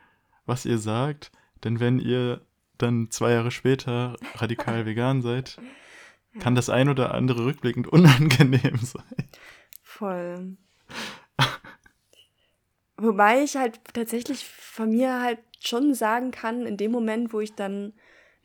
[0.44, 1.32] was ihr sagt.
[1.64, 2.42] Denn wenn ihr
[2.78, 5.58] dann zwei Jahre später radikal vegan seid,
[6.38, 9.28] kann das ein oder andere rückblickend unangenehm sein.
[9.82, 10.56] Voll.
[12.98, 17.54] Wobei ich halt tatsächlich von mir halt schon sagen kann, in dem Moment, wo ich
[17.54, 17.92] dann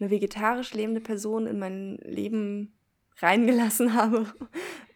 [0.02, 2.74] eine vegetarisch lebende Person in mein Leben
[3.20, 4.26] reingelassen habe,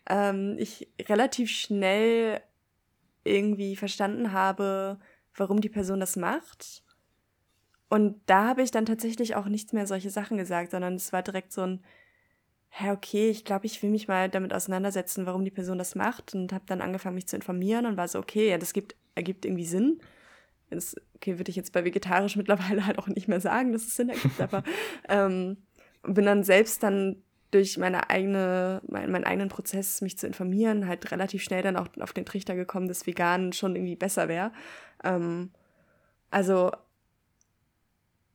[0.09, 2.41] ähm, ich relativ schnell
[3.23, 4.99] irgendwie verstanden habe,
[5.35, 6.83] warum die Person das macht.
[7.89, 11.21] Und da habe ich dann tatsächlich auch nichts mehr solche Sachen gesagt, sondern es war
[11.21, 11.83] direkt so ein,
[12.69, 16.33] hä, okay, ich glaube, ich will mich mal damit auseinandersetzen, warum die Person das macht
[16.33, 19.45] und habe dann angefangen, mich zu informieren und war so, okay, ja, das gibt, ergibt
[19.45, 19.99] irgendwie Sinn.
[20.69, 23.95] Das, okay, würde ich jetzt bei vegetarisch mittlerweile halt auch nicht mehr sagen, dass es
[23.95, 24.63] Sinn ergibt, aber
[25.09, 25.57] ähm,
[26.03, 27.17] bin dann selbst dann
[27.51, 31.87] durch meine eigene, mein, meinen eigenen Prozess, mich zu informieren, halt relativ schnell dann auch
[31.99, 34.51] auf den Trichter gekommen, dass vegan schon irgendwie besser wäre.
[35.03, 35.51] Ähm,
[36.31, 36.71] also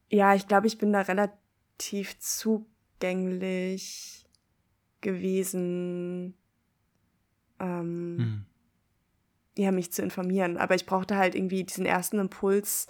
[0.08, 4.24] ja, ich glaube, ich bin da relativ zugänglich
[5.00, 6.34] gewesen,
[7.58, 8.46] ähm, hm.
[9.56, 10.56] Ja, mich zu informieren.
[10.56, 12.86] Aber ich brauchte halt irgendwie diesen ersten Impuls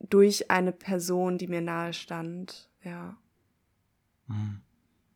[0.00, 2.70] durch eine Person, die mir nahe stand.
[2.82, 3.16] Ja.
[4.26, 4.60] Hm.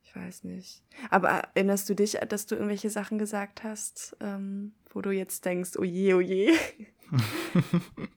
[0.02, 0.82] Ich weiß nicht.
[1.10, 5.72] Aber erinnerst du dich, dass du irgendwelche Sachen gesagt hast, ähm, wo du jetzt denkst,
[5.78, 6.52] oh je, oh je?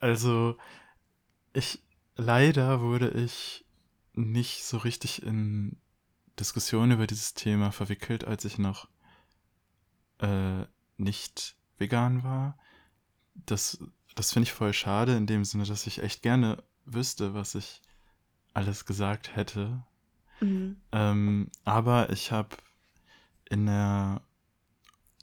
[0.00, 0.56] also,
[1.52, 1.84] ich,
[2.16, 3.64] leider wurde ich
[4.14, 5.80] nicht so richtig in
[6.40, 8.88] Diskussion über dieses Thema verwickelt, als ich noch
[10.18, 10.64] äh,
[11.00, 12.58] nicht vegan war.
[13.34, 13.78] Das,
[14.14, 17.80] das finde ich voll schade in dem Sinne, dass ich echt gerne wüsste, was ich
[18.54, 19.82] alles gesagt hätte.
[20.40, 20.76] Mhm.
[20.92, 22.56] Ähm, aber ich habe
[23.48, 24.20] in der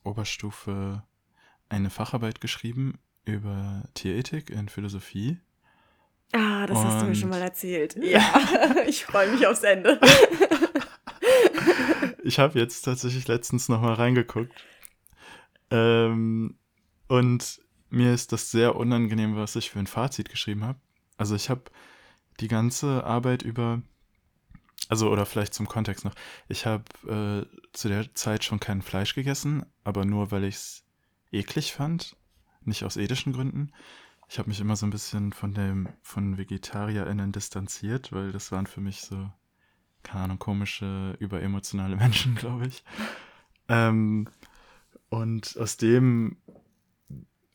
[0.03, 1.03] Oberstufe
[1.69, 5.39] eine Facharbeit geschrieben über Tierethik in Philosophie.
[6.33, 7.95] Ah, das Und hast du mir schon mal erzählt.
[8.01, 9.99] Ja, ich freue mich aufs Ende.
[12.23, 14.53] ich habe jetzt tatsächlich letztens nochmal reingeguckt.
[15.71, 16.55] Ähm,
[17.07, 20.79] und mir ist das sehr unangenehm, was ich für ein Fazit geschrieben habe.
[21.17, 21.63] Also ich habe
[22.39, 23.81] die ganze Arbeit über,
[24.89, 26.13] also oder vielleicht zum Kontext noch,
[26.47, 30.83] ich habe äh, zu der Zeit schon kein Fleisch gegessen, aber nur weil ich es
[31.31, 32.15] eklig fand,
[32.61, 33.71] nicht aus ethischen Gründen.
[34.29, 38.67] Ich habe mich immer so ein bisschen von dem von VegetarierInnen distanziert, weil das waren
[38.67, 39.29] für mich so
[40.07, 42.83] keine Ahnung, komische, überemotionale Menschen, glaube ich.
[43.67, 44.29] Ähm,
[45.09, 46.37] und aus dem,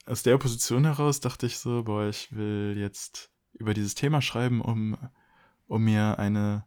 [0.07, 4.61] aus der Position heraus dachte ich so, boah, ich will jetzt über dieses Thema schreiben,
[4.61, 4.97] um,
[5.67, 6.65] um mir eine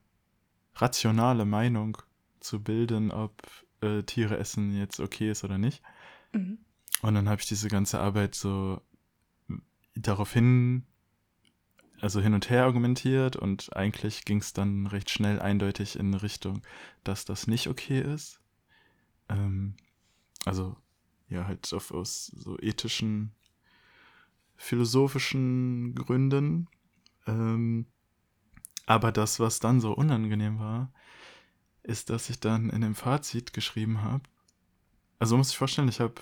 [0.76, 1.98] rationale Meinung
[2.40, 3.42] zu bilden, ob
[3.82, 5.82] äh, Tiere essen jetzt okay ist oder nicht.
[6.34, 6.60] Mhm.
[7.02, 8.82] Und dann habe ich diese ganze Arbeit so
[9.96, 10.86] darauf hin
[12.02, 16.62] also hin und her argumentiert und eigentlich ging es dann recht schnell eindeutig in Richtung,
[17.04, 18.40] dass das nicht okay ist.
[19.30, 19.76] Ähm,
[20.46, 20.76] also
[21.28, 23.34] ja, halt auf, aus so ethischen,
[24.56, 26.68] philosophischen Gründen.
[27.28, 27.88] Ähm,
[28.86, 30.94] aber das, was dann so unangenehm war,
[31.84, 34.24] ist, dass ich dann in dem Fazit geschrieben habe.
[35.20, 36.16] Also muss ich vorstellen, ich habe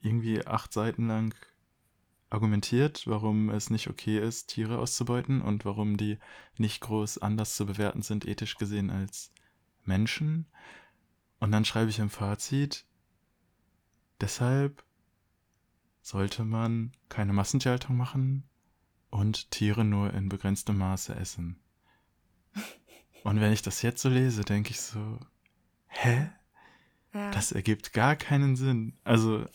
[0.00, 1.34] irgendwie acht Seiten lang
[2.30, 6.18] argumentiert, warum es nicht okay ist, Tiere auszubeuten und warum die
[6.58, 9.32] nicht groß anders zu bewerten sind, ethisch gesehen, als
[9.84, 10.46] Menschen.
[11.38, 12.86] Und dann schreibe ich im Fazit,
[14.20, 14.84] deshalb
[16.02, 18.44] sollte man keine Massentierhaltung machen
[19.10, 21.60] und Tiere nur in begrenztem Maße essen.
[23.22, 25.18] Und wenn ich das jetzt so lese, denke ich so,
[25.86, 26.30] hä?
[27.14, 27.30] Ja.
[27.30, 28.98] Das ergibt gar keinen Sinn.
[29.04, 29.46] Also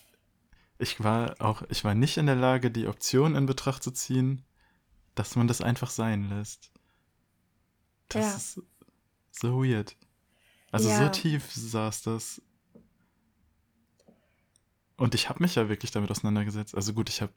[0.80, 4.44] ich war auch, ich war nicht in der Lage, die Option in Betracht zu ziehen,
[5.14, 6.72] dass man das einfach sein lässt.
[8.08, 8.36] Das ja.
[8.36, 8.62] ist
[9.32, 9.98] so weird.
[10.72, 10.98] Also ja.
[10.98, 12.42] so tief saß das.
[15.00, 16.76] Und ich habe mich ja wirklich damit auseinandergesetzt.
[16.76, 17.32] Also gut, ich habe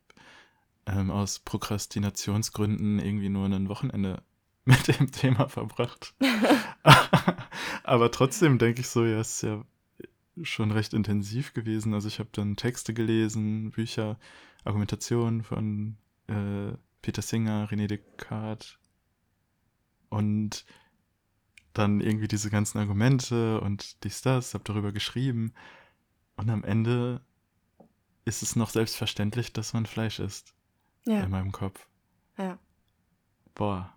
[0.86, 4.22] ähm, aus Prokrastinationsgründen irgendwie nur ein Wochenende
[4.64, 6.14] mit dem Thema verbracht.
[7.84, 9.64] Aber trotzdem denke ich so, ja, es ist ja
[10.42, 11.94] schon recht intensiv gewesen.
[11.94, 14.18] Also ich habe dann Texte gelesen, Bücher,
[14.64, 15.96] Argumentationen von
[16.26, 18.76] äh, Peter Singer, René Descartes
[20.08, 20.64] und
[21.74, 25.54] dann irgendwie diese ganzen Argumente und dies, das, habe darüber geschrieben.
[26.36, 27.20] Und am Ende
[28.24, 30.54] ist es noch selbstverständlich, dass man Fleisch isst.
[31.06, 31.20] Ja.
[31.20, 31.86] In meinem Kopf.
[32.38, 32.58] Ja.
[33.54, 33.94] Boah.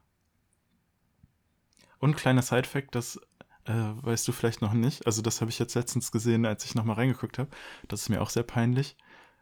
[2.00, 3.20] Und kleiner Side-Fact, das
[3.66, 5.06] äh, weißt du vielleicht noch nicht.
[5.06, 7.50] Also das habe ich jetzt letztens gesehen, als ich nochmal reingeguckt habe.
[7.88, 8.96] Das ist mir auch sehr peinlich.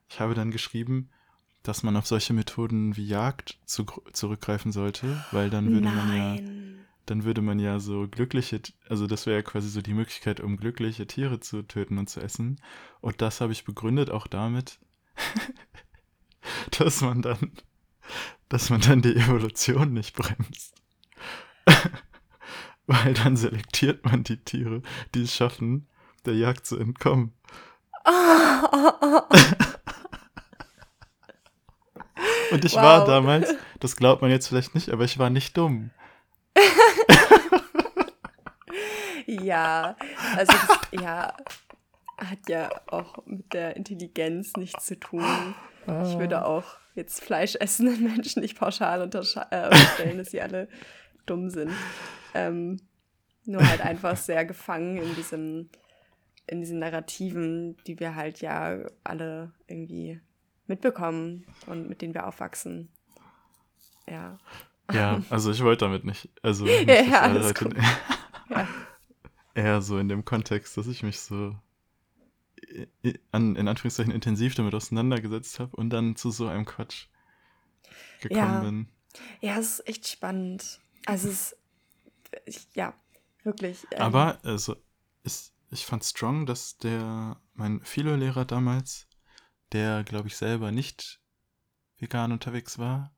[0.09, 1.09] Ich habe dann geschrieben,
[1.63, 5.95] dass man auf solche Methoden wie Jagd zu, zurückgreifen sollte, weil dann würde Nein.
[5.95, 9.93] man ja, dann würde man ja so glückliche, also das wäre ja quasi so die
[9.93, 12.61] Möglichkeit, um glückliche Tiere zu töten und zu essen.
[13.01, 14.79] Und das habe ich begründet auch damit,
[16.77, 17.51] dass man dann,
[18.47, 20.75] dass man dann die Evolution nicht bremst.
[22.87, 24.81] weil dann selektiert man die Tiere,
[25.13, 25.87] die es schaffen,
[26.25, 27.33] der Jagd zu entkommen.
[32.51, 32.81] Und ich wow.
[32.81, 35.89] war damals, das glaubt man jetzt vielleicht nicht, aber ich war nicht dumm.
[39.41, 39.95] Ja,
[40.35, 41.33] also das, ja,
[42.17, 45.55] hat ja auch mit der Intelligenz nichts zu tun.
[45.85, 46.63] Ich würde auch
[46.95, 50.69] jetzt Fleisch essenden Menschen nicht pauschal äh, unterstellen, dass sie alle
[51.25, 51.71] dumm sind.
[52.33, 52.79] Ähm,
[53.45, 55.69] nur halt einfach sehr gefangen in diesem,
[56.47, 60.21] in diesen Narrativen, die wir halt ja alle irgendwie
[60.67, 62.89] mitbekommen und mit denen wir aufwachsen.
[64.07, 64.37] Ja.
[64.91, 66.29] Ja, also ich wollte damit nicht.
[66.41, 67.75] Also nicht, ja, alles Leute,
[68.49, 68.67] ja.
[69.53, 71.55] Eher so in dem Kontext, dass ich mich so
[73.31, 77.07] an, in Anführungszeichen intensiv damit auseinandergesetzt habe und dann zu so einem Quatsch
[78.21, 78.59] gekommen ja.
[78.61, 78.87] bin.
[79.41, 80.79] Ja, es ist echt spannend.
[81.05, 81.55] Also es
[82.45, 82.93] ich, ja,
[83.43, 83.85] wirklich.
[83.91, 84.01] Ähm.
[84.01, 84.75] Aber also,
[85.23, 89.07] ist, ich fand strong, dass der, mein Philo-Lehrer damals,
[89.71, 91.19] der, glaube ich, selber nicht
[91.97, 93.13] vegan unterwegs war,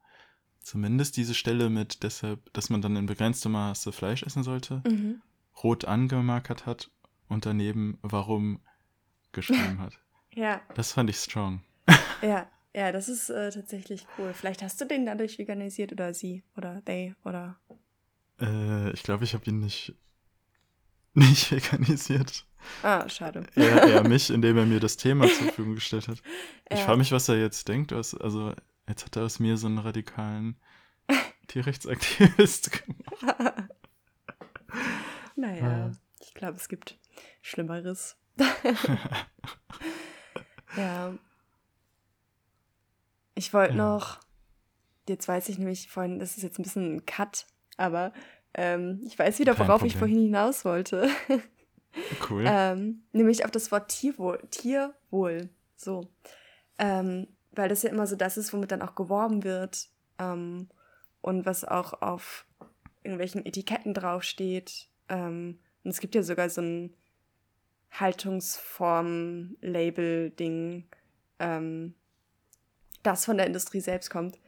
[0.62, 5.22] zumindest diese Stelle mit deshalb, dass man dann in begrenztem Maße Fleisch essen sollte, mhm.
[5.64, 6.92] Rot angemarkert hat
[7.28, 8.60] und daneben warum
[9.32, 10.00] geschrieben hat.
[10.34, 10.62] ja.
[10.76, 11.64] Das fand ich strong.
[12.22, 14.34] ja, ja, das ist äh, tatsächlich cool.
[14.34, 17.58] Vielleicht hast du den dadurch veganisiert oder sie oder they oder.
[18.40, 19.96] Äh, ich glaube, ich habe ihn nicht
[21.14, 22.46] nicht veganisiert.
[22.84, 23.46] Ah, schade.
[23.56, 26.22] Er, er mich, indem er mir das Thema zur Verfügung gestellt hat.
[26.70, 26.86] Ich ja.
[26.86, 27.94] frage mich, was er jetzt denkt.
[27.94, 28.54] Was, also,
[28.88, 30.58] jetzt hat er aus mir so einen radikalen
[31.48, 33.70] Tierrechtsaktivist gemacht.
[35.36, 36.98] Naja, ich glaube, es gibt
[37.42, 38.18] Schlimmeres.
[40.78, 41.14] ja.
[43.36, 43.78] Ich wollte ja.
[43.78, 44.20] noch,
[45.08, 47.46] jetzt weiß ich nämlich vorhin, das ist jetzt ein bisschen ein Cut,
[47.78, 48.14] aber
[48.54, 51.10] ähm, ich weiß wieder, worauf ich vorhin hinaus wollte.
[52.30, 52.46] cool.
[52.48, 54.42] ähm, nämlich auf das Wort Tierwohl.
[54.50, 55.50] Tierwohl.
[55.76, 56.10] So.
[56.78, 59.90] Ähm, weil das ja immer so das ist, womit dann auch geworben wird.
[60.20, 60.70] Ähm,
[61.22, 62.46] und was auch auf
[63.04, 64.88] irgendwelchen Etiketten draufsteht.
[65.10, 66.96] Ähm, und es gibt ja sogar so ein
[67.92, 70.86] Haltungsform-Label-Ding,
[71.40, 71.94] ähm,
[73.04, 74.40] das von der Industrie selbst kommt.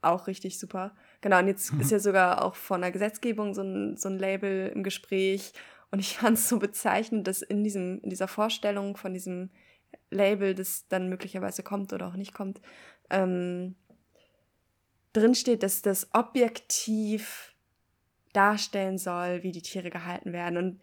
[0.00, 0.96] Auch richtig super.
[1.20, 1.80] Genau, und jetzt mhm.
[1.80, 5.52] ist ja sogar auch von der Gesetzgebung so ein, so ein Label im Gespräch.
[5.90, 9.50] Und ich fand es so bezeichnend, dass in, diesem, in dieser Vorstellung von diesem
[10.10, 12.60] Label, das dann möglicherweise kommt oder auch nicht kommt,
[13.10, 13.76] ähm,
[15.12, 17.55] drin steht, dass das objektiv
[18.36, 20.58] darstellen soll, wie die Tiere gehalten werden.
[20.58, 20.80] Und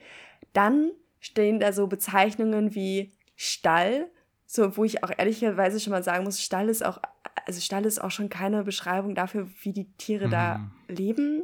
[0.54, 4.10] dann stehen da so Bezeichnungen wie Stall,
[4.46, 7.00] so wo ich auch ehrlicherweise schon mal sagen muss, Stall ist auch,
[7.46, 10.32] also Stall ist auch schon keine Beschreibung dafür, wie die Tiere mhm.
[10.32, 11.44] da leben.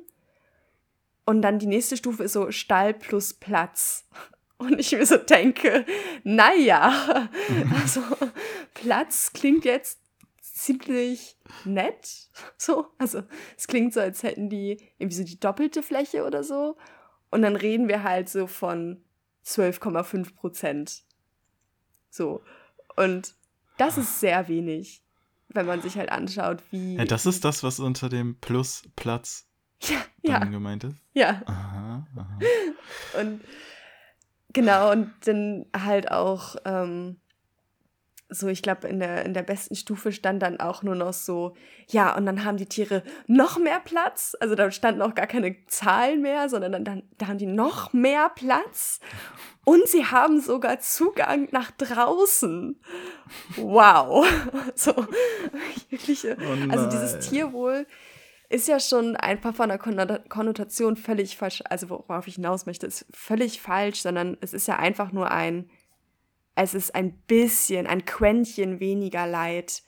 [1.25, 4.07] Und dann die nächste Stufe ist so Stall plus Platz.
[4.57, 5.85] Und ich mir so denke,
[6.23, 7.29] naja,
[7.81, 8.01] also
[8.73, 9.99] Platz klingt jetzt
[10.59, 12.29] ziemlich nett.
[12.57, 13.23] So, also
[13.57, 16.77] es klingt so, als hätten die irgendwie so die doppelte Fläche oder so.
[17.31, 19.01] Und dann reden wir halt so von
[19.45, 21.03] 12,5 Prozent.
[22.09, 22.43] So.
[22.95, 23.33] Und
[23.77, 25.03] das ist sehr wenig,
[25.47, 26.95] wenn man sich halt anschaut, wie.
[26.95, 29.47] Ja, das ist das, was unter dem Plus Platz
[29.83, 30.39] ja, ja.
[30.39, 30.97] gemeint ist.
[31.13, 31.41] Ja.
[31.45, 32.39] Aha, aha.
[33.21, 33.41] Und
[34.53, 36.55] genau, und dann halt auch.
[36.65, 37.21] Ähm,
[38.29, 41.55] so, ich glaube, in der, in der besten Stufe stand dann auch nur noch so,
[41.87, 44.37] ja, und dann haben die Tiere noch mehr Platz.
[44.39, 47.91] Also da standen auch gar keine Zahlen mehr, sondern dann, dann da haben die noch
[47.91, 48.99] mehr Platz.
[49.65, 52.79] Und sie haben sogar Zugang nach draußen.
[53.57, 54.27] Wow.
[54.75, 54.93] So,
[55.89, 56.25] wirklich.
[56.25, 57.85] Oh also dieses Tierwohl
[58.49, 61.61] ist ja schon einfach von der Konnotation völlig falsch.
[61.69, 65.69] Also worauf ich hinaus möchte, ist völlig falsch, sondern es ist ja einfach nur ein
[66.61, 69.81] es ist ein bisschen, ein Quäntchen weniger Leid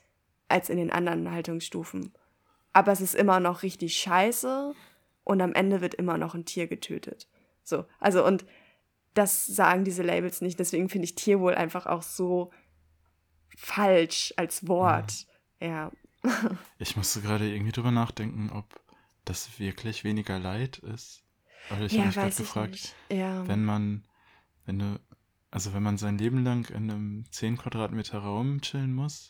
[0.48, 2.14] als in den anderen Haltungsstufen.
[2.72, 4.74] Aber es ist immer noch richtig scheiße
[5.24, 7.28] und am Ende wird immer noch ein Tier getötet.
[7.62, 8.46] So, also und
[9.12, 10.58] das sagen diese Labels nicht.
[10.58, 12.50] Deswegen finde ich Tierwohl einfach auch so
[13.54, 15.26] falsch als Wort.
[15.60, 15.92] Ja.
[16.24, 16.32] ja.
[16.78, 18.80] ich musste gerade irgendwie drüber nachdenken, ob
[19.26, 21.22] das wirklich weniger Leid ist.
[21.68, 23.46] Weil ich ja, habe mich gerade gefragt, ja.
[23.46, 24.04] wenn man,
[24.64, 25.00] wenn du
[25.52, 29.28] also wenn man sein Leben lang in einem 10 Quadratmeter Raum chillen muss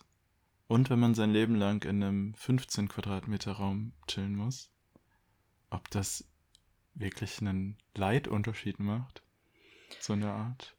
[0.69, 4.71] und wenn man sein Leben lang in einem 15 Quadratmeter Raum chillen muss,
[5.69, 6.25] ob das
[6.95, 9.25] wirklich einen Leitunterschied macht.
[9.99, 10.77] So eine Art.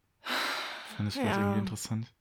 [0.96, 1.42] Fand ich vielleicht ja.
[1.42, 2.14] irgendwie interessant.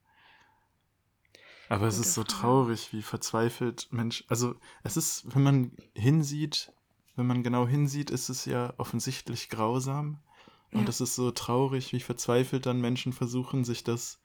[1.69, 4.25] Aber es ist so traurig, wie verzweifelt Mensch.
[4.29, 6.73] Also es ist, wenn man hinsieht,
[7.15, 10.19] wenn man genau hinsieht, ist es ja offensichtlich grausam.
[10.73, 14.23] Und es ist so traurig, wie verzweifelt dann Menschen versuchen, sich das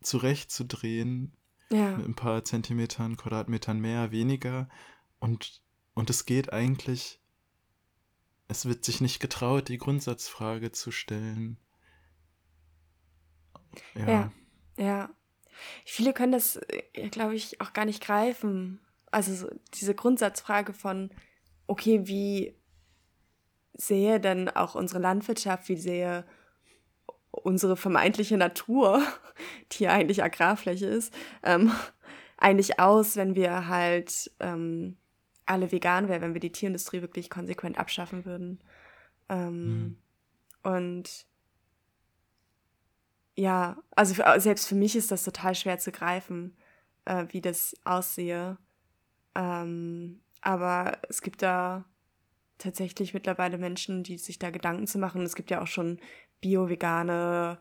[0.00, 1.36] zurechtzudrehen.
[1.70, 1.96] Ja.
[1.96, 4.68] Mit ein paar Zentimetern, Quadratmetern mehr, weniger.
[5.18, 5.62] Und,
[5.94, 7.20] und es geht eigentlich,
[8.48, 11.58] es wird sich nicht getraut, die Grundsatzfrage zu stellen.
[13.94, 14.08] Ja.
[14.08, 14.32] Ja.
[14.76, 15.10] ja.
[15.84, 18.80] Viele können das, äh, glaube ich, auch gar nicht greifen.
[19.10, 21.10] Also so diese Grundsatzfrage von,
[21.66, 22.54] okay, wie
[23.74, 26.24] sehe denn auch unsere Landwirtschaft, wie sehe
[27.30, 29.02] unsere vermeintliche Natur,
[29.72, 31.12] die ja eigentlich Agrarfläche ist,
[31.42, 31.72] ähm,
[32.36, 34.96] eigentlich aus, wenn wir halt ähm,
[35.46, 38.60] alle vegan wären, wenn wir die Tierindustrie wirklich konsequent abschaffen würden.
[39.28, 39.98] Ähm, mhm.
[40.62, 41.26] Und
[43.34, 46.56] ja, also für, selbst für mich ist das total schwer zu greifen,
[47.04, 48.58] äh, wie das aussehe.
[49.34, 51.84] Ähm, aber es gibt da
[52.62, 55.22] tatsächlich mittlerweile Menschen, die sich da Gedanken zu machen.
[55.22, 55.98] Es gibt ja auch schon
[56.40, 57.58] bio-vegane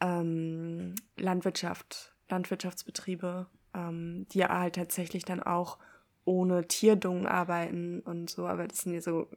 [0.00, 5.78] ähm, Landwirtschaft, Landwirtschaftsbetriebe, ähm, die ja halt tatsächlich dann auch
[6.24, 8.46] ohne Tierdung arbeiten und so.
[8.46, 9.28] Aber das sind ja so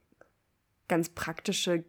[0.87, 1.85] ganz praktische,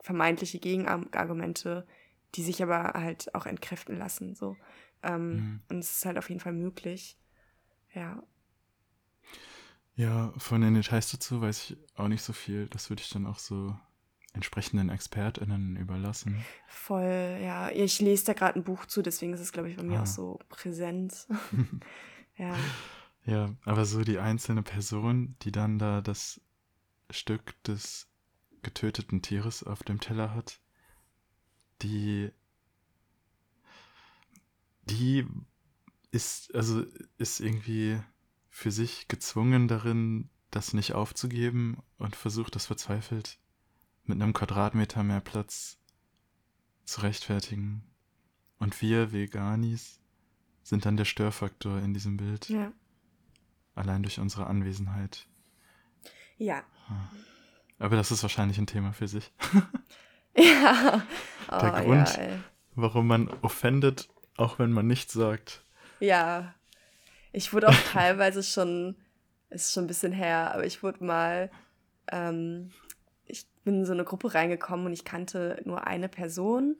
[0.00, 1.86] vermeintliche Gegenargumente,
[2.34, 4.34] die sich aber halt auch entkräften lassen.
[4.34, 4.56] So.
[5.02, 5.60] Ähm, mhm.
[5.70, 7.16] Und es ist halt auf jeden Fall möglich.
[7.94, 8.22] Ja.
[9.98, 12.68] Ja, von den Details dazu weiß ich auch nicht so viel.
[12.68, 13.76] Das würde ich dann auch so
[14.32, 16.44] entsprechenden ExpertInnen überlassen.
[16.68, 17.68] Voll, ja.
[17.70, 20.02] Ich lese da gerade ein Buch zu, deswegen ist es, glaube ich, bei mir ah.
[20.02, 21.26] auch so präsent.
[22.36, 22.54] ja.
[23.24, 26.40] Ja, aber so die einzelne Person, die dann da das
[27.10, 28.08] Stück des
[28.62, 30.60] getöteten Tieres auf dem Teller hat,
[31.82, 32.30] die
[34.84, 35.26] die
[36.12, 36.84] ist, also
[37.16, 38.00] ist irgendwie
[38.58, 43.38] für sich gezwungen darin, das nicht aufzugeben und versucht das verzweifelt
[44.04, 45.78] mit einem Quadratmeter mehr Platz
[46.84, 47.84] zu rechtfertigen.
[48.58, 50.00] Und wir Veganis
[50.64, 52.48] sind dann der Störfaktor in diesem Bild.
[52.48, 52.72] Ja.
[53.76, 55.28] Allein durch unsere Anwesenheit.
[56.36, 56.64] Ja.
[57.78, 59.32] Aber das ist wahrscheinlich ein Thema für sich.
[60.36, 61.06] ja.
[61.48, 62.40] Oh, der Grund, ja,
[62.74, 65.64] warum man offendet, auch wenn man nichts sagt.
[66.00, 66.54] Ja,
[67.32, 68.96] ich wurde auch teilweise schon,
[69.50, 71.50] ist schon ein bisschen her, aber ich wurde mal,
[72.10, 72.70] ähm,
[73.26, 76.76] ich bin in so eine Gruppe reingekommen und ich kannte nur eine Person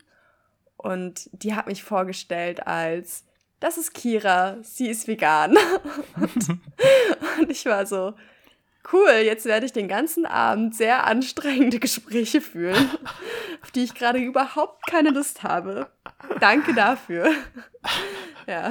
[0.76, 3.24] und die hat mich vorgestellt als
[3.60, 5.56] das ist Kira, sie ist vegan.
[6.16, 6.48] und,
[7.40, 8.14] und ich war so,
[8.92, 12.90] cool, jetzt werde ich den ganzen Abend sehr anstrengende Gespräche führen,
[13.62, 15.90] auf die ich gerade überhaupt keine Lust habe.
[16.40, 17.32] Danke dafür.
[18.46, 18.70] ja.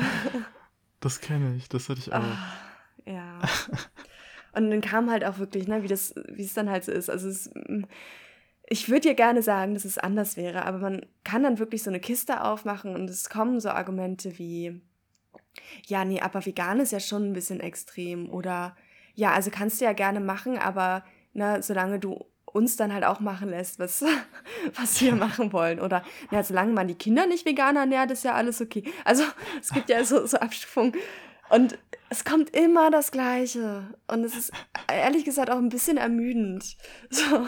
[1.08, 2.18] Das kenne ich, das hatte ich auch.
[2.18, 2.38] Ah,
[3.06, 3.40] ja.
[4.54, 7.10] Und dann kam halt auch wirklich, ne, wie das, wie es dann halt so ist.
[7.10, 7.50] Also es,
[8.68, 11.90] ich würde dir gerne sagen, dass es anders wäre, aber man kann dann wirklich so
[11.90, 14.82] eine Kiste aufmachen und es kommen so Argumente wie,
[15.86, 18.76] ja, nee, aber vegan ist ja schon ein bisschen extrem oder
[19.16, 22.26] ja, also kannst du ja gerne machen, aber ne, solange du
[22.58, 24.04] uns dann halt auch machen lässt, was,
[24.76, 25.80] was wir machen wollen.
[25.80, 28.84] Oder na, solange man die Kinder nicht vegan ernährt, ist ja alles okay.
[29.06, 29.24] Also
[29.62, 30.94] es gibt ja so, so Abstufungen.
[31.50, 31.78] Und
[32.10, 33.84] es kommt immer das Gleiche.
[34.08, 34.52] Und es ist
[34.92, 36.76] ehrlich gesagt auch ein bisschen ermüdend.
[37.10, 37.48] So.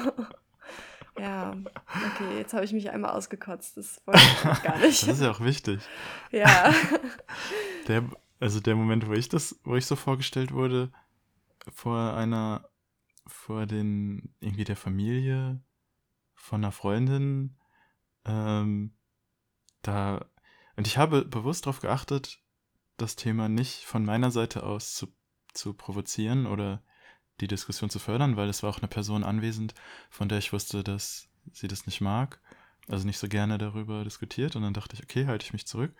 [1.19, 1.53] Ja,
[1.83, 3.75] okay, jetzt habe ich mich einmal ausgekotzt.
[3.75, 5.01] Das wollte ich gar nicht.
[5.07, 5.81] Das ist ja auch wichtig.
[6.31, 6.73] Ja.
[7.89, 8.05] Der,
[8.39, 10.91] also der Moment, wo ich das, wo ich so vorgestellt wurde,
[11.73, 12.68] vor einer,
[13.29, 15.61] vor den, irgendwie der Familie
[16.33, 17.57] von einer Freundin,
[18.25, 18.95] ähm,
[19.81, 20.25] da,
[20.75, 22.41] und ich habe bewusst darauf geachtet,
[22.97, 25.07] das Thema nicht von meiner Seite aus zu,
[25.53, 26.83] zu provozieren oder
[27.39, 29.73] die Diskussion zu fördern, weil es war auch eine Person anwesend,
[30.09, 32.41] von der ich wusste, dass sie das nicht mag,
[32.87, 34.55] also nicht so gerne darüber diskutiert.
[34.55, 35.95] Und dann dachte ich, okay, halte ich mich zurück.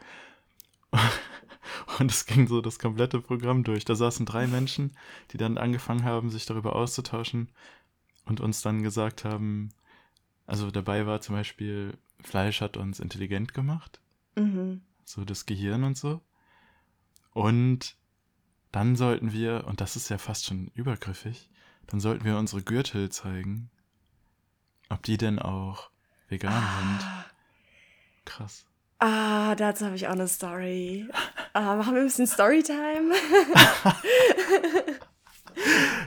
[1.99, 3.85] Und es ging so das komplette Programm durch.
[3.85, 4.95] Da saßen drei Menschen,
[5.31, 7.49] die dann angefangen haben, sich darüber auszutauschen
[8.25, 9.69] und uns dann gesagt haben,
[10.45, 13.99] also dabei war zum Beispiel, Fleisch hat uns intelligent gemacht.
[14.35, 14.81] Mhm.
[15.03, 16.21] So das Gehirn und so.
[17.31, 17.97] Und
[18.71, 21.49] dann sollten wir, und das ist ja fast schon übergriffig,
[21.87, 23.69] dann sollten wir unsere Gürtel zeigen,
[24.89, 25.89] ob die denn auch
[26.27, 26.79] vegan ah.
[26.79, 27.25] sind.
[28.25, 28.68] Krass.
[28.99, 31.07] Ah, dazu habe ich auch eine Story.
[31.53, 33.13] Ah, machen wir ein bisschen Storytime?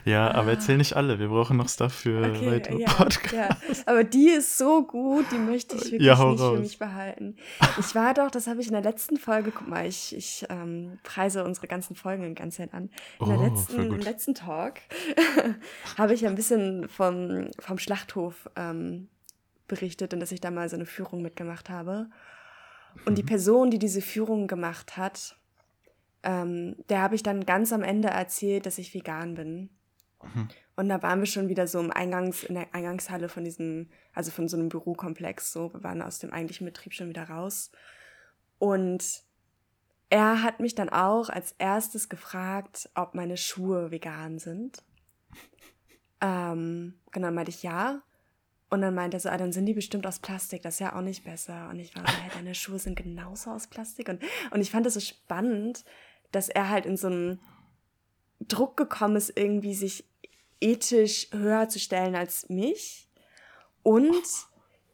[0.05, 1.19] ja, aber erzähl nicht alle.
[1.19, 3.33] Wir brauchen noch Stuff für okay, weitere ja, Podcasts.
[3.33, 3.49] Ja.
[3.87, 6.55] Aber die ist so gut, die möchte ich wirklich ja, nicht raus.
[6.55, 7.37] für mich behalten.
[7.81, 10.99] Ich war doch, das habe ich in der letzten Folge, guck mal, ich, ich ähm,
[11.03, 12.91] preise unsere ganzen Folgen in ganz an.
[13.21, 14.81] In der oh, letzten, im letzten Talk
[15.99, 19.09] habe ich ein bisschen vom, vom Schlachthof ähm,
[19.67, 22.11] berichtet und dass ich da mal so eine Führung mitgemacht habe.
[23.05, 23.27] Und die mhm.
[23.27, 25.37] Person, die diese Führung gemacht hat,
[26.23, 29.71] ähm, der habe ich dann ganz am Ende erzählt, dass ich vegan bin.
[30.23, 30.49] Mhm.
[30.77, 34.31] Und da waren wir schon wieder so im Eingangs, in der Eingangshalle von diesem, also
[34.31, 35.53] von so einem Bürokomplex.
[35.53, 37.73] So, wir waren aus dem eigentlichen Betrieb schon wieder raus.
[38.59, 39.25] Und
[40.09, 44.83] er hat mich dann auch als erstes gefragt, ob meine Schuhe vegan sind.
[46.21, 48.03] Ähm, genau, dann meinte ich ja.
[48.73, 50.97] Und dann meinte er so, ah, dann sind die bestimmt aus Plastik, das ist ja
[50.97, 51.69] auch nicht besser.
[51.69, 54.09] Und ich war so, hey, deine Schuhe sind genauso aus Plastik.
[54.09, 55.85] Und, und ich fand das so spannend,
[56.31, 57.39] dass er halt in so einen
[58.41, 60.09] Druck gekommen ist, irgendwie sich
[60.59, 63.11] ethisch höher zu stellen als mich.
[63.83, 64.25] Und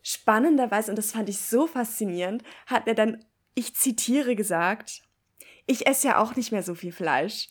[0.02, 3.24] spannenderweise, und das fand ich so faszinierend, hat er dann,
[3.54, 5.02] ich zitiere gesagt,
[5.66, 7.48] ich esse ja auch nicht mehr so viel Fleisch.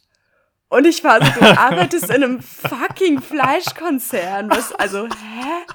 [0.68, 4.50] Und ich war so, du arbeitest in einem fucking Fleischkonzern.
[4.50, 5.66] Was, also, hä?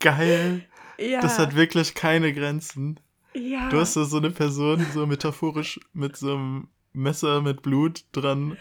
[0.00, 0.66] Geil.
[0.98, 1.20] Ja.
[1.20, 3.00] Das hat wirklich keine Grenzen.
[3.34, 3.68] Ja.
[3.70, 8.58] Du hast so eine Person so metaphorisch mit so einem Messer mit Blut dran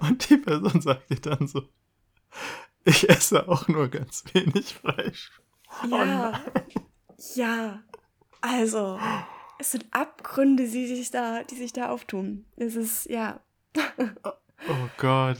[0.00, 1.62] und die Person sagt dir dann so,
[2.84, 5.30] ich esse auch nur ganz wenig Fleisch.
[5.90, 6.40] Ja.
[6.46, 7.82] Oh ja.
[8.40, 8.98] Also,
[9.58, 12.44] es sind Abgründe, die sich da, die sich da auftun.
[12.56, 13.40] Es ist, ja.
[13.74, 15.38] oh Gott.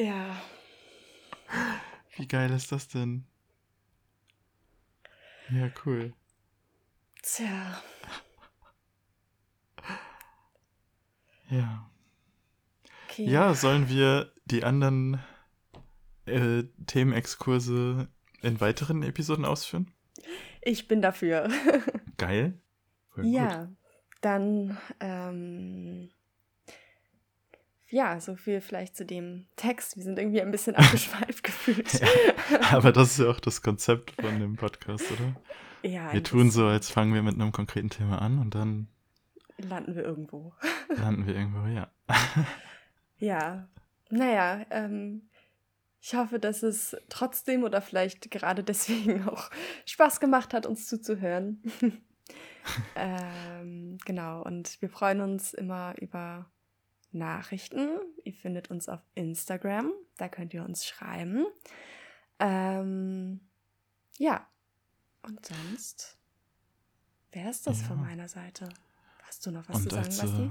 [0.00, 0.40] Ja.
[2.16, 3.26] Wie geil ist das denn?
[5.50, 6.14] Ja, cool.
[7.22, 7.82] Tja.
[11.50, 11.90] Ja.
[13.08, 13.26] Okay.
[13.28, 15.20] Ja, sollen wir die anderen
[16.24, 18.08] äh, Themenexkurse
[18.40, 19.92] in weiteren Episoden ausführen?
[20.62, 21.50] Ich bin dafür.
[22.16, 22.58] Geil.
[23.10, 23.76] Voll ja, gut.
[24.22, 26.10] dann ähm,
[27.90, 29.96] ja, so viel vielleicht zu dem Text.
[29.96, 31.92] Wir sind irgendwie ein bisschen abgeschweift gefühlt.
[32.00, 32.08] ja,
[32.72, 35.36] aber das ist ja auch das Konzept von dem Podcast, oder?
[35.82, 36.12] Ja.
[36.12, 38.88] Wir tun so, als fangen wir mit einem konkreten Thema an und dann
[39.58, 40.54] landen wir irgendwo.
[40.88, 41.90] landen wir irgendwo, ja.
[43.18, 43.68] ja,
[44.08, 45.28] naja, ähm,
[46.00, 49.50] ich hoffe, dass es trotzdem oder vielleicht gerade deswegen auch
[49.84, 51.62] Spaß gemacht hat, uns zuzuhören.
[52.94, 56.50] ähm, genau, und wir freuen uns immer über
[57.12, 57.98] Nachrichten.
[58.24, 61.46] Ihr findet uns auf Instagram, da könnt ihr uns schreiben.
[62.38, 63.40] Ähm,
[64.18, 64.46] ja,
[65.22, 66.18] und sonst
[67.32, 67.88] wäre es das ja.
[67.88, 68.68] von meiner Seite.
[69.26, 70.42] Hast du noch was Und zu sagen, als, Basti?
[70.42, 70.50] Äh,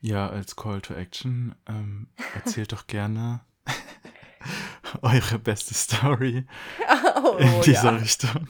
[0.00, 3.40] ja, als Call to Action, ähm, erzählt doch gerne
[5.02, 6.46] eure beste Story
[7.24, 7.96] oh, in dieser ja.
[7.96, 8.48] Richtung.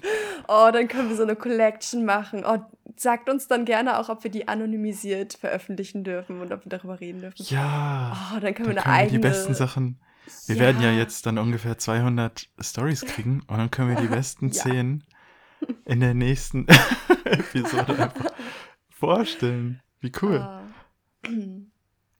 [0.52, 2.44] Oh, dann können wir so eine Collection machen.
[2.44, 2.58] Oh,
[2.96, 6.98] sagt uns dann gerne auch, ob wir die anonymisiert veröffentlichen dürfen und ob wir darüber
[6.98, 7.44] reden dürfen.
[7.48, 8.16] Ja.
[8.34, 9.12] Oh, dann können dann wir eine können eigene.
[9.12, 10.00] Wir die besten Sachen.
[10.46, 10.62] Wir Ja.
[10.62, 14.62] werden ja jetzt dann ungefähr 200 Stories kriegen und dann können wir die besten Ja.
[14.64, 15.04] 10
[15.84, 16.66] in der nächsten
[17.24, 18.32] Episode einfach
[18.88, 19.80] vorstellen.
[20.00, 20.38] Wie cool.
[20.38, 20.62] Ah.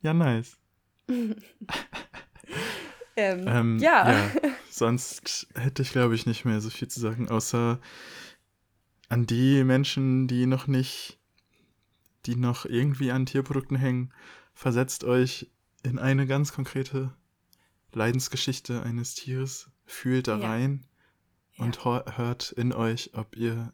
[0.02, 0.56] Ja, nice.
[1.08, 1.36] ähm,
[3.46, 4.10] Ähm, ja.
[4.12, 4.16] ja.
[4.70, 7.80] Sonst hätte ich, glaube ich, nicht mehr so viel zu sagen, außer
[9.08, 11.18] an die Menschen, die noch nicht,
[12.26, 14.12] die noch irgendwie an Tierprodukten hängen,
[14.54, 15.50] versetzt euch
[15.82, 17.12] in eine ganz konkrete
[17.92, 20.48] Leidensgeschichte eines Tieres, fühlt da Ja.
[20.50, 20.86] rein
[21.54, 21.64] Ja.
[21.64, 23.72] und hört in euch, ob ihr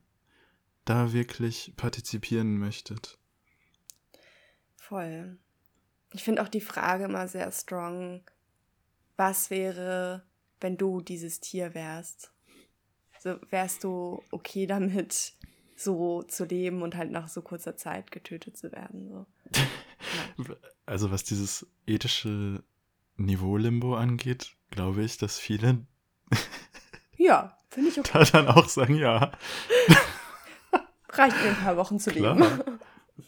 [0.87, 3.19] da wirklich partizipieren möchtet.
[4.77, 5.37] Voll.
[6.13, 8.23] Ich finde auch die Frage immer sehr strong.
[9.17, 10.23] Was wäre,
[10.61, 12.33] wenn du dieses Tier wärst?
[13.21, 15.35] So, wärst du okay damit,
[15.77, 19.09] so zu leben und halt nach so kurzer Zeit getötet zu werden?
[19.09, 19.27] So.
[20.85, 22.63] Also was dieses ethische
[23.17, 25.85] Niveau-Limbo angeht, glaube ich, dass viele
[27.17, 28.11] Ja, finde ich okay.
[28.13, 29.33] da dann auch sagen, ja,
[31.09, 32.37] Reicht mir ein paar Wochen zu leben.
[32.37, 32.59] klar.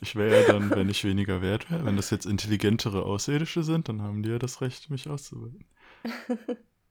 [0.03, 3.89] Ich wäre ja dann, wenn ich weniger wert wäre, wenn das jetzt intelligentere Außerirdische sind,
[3.89, 5.65] dann haben die ja das Recht, mich auszubeuten.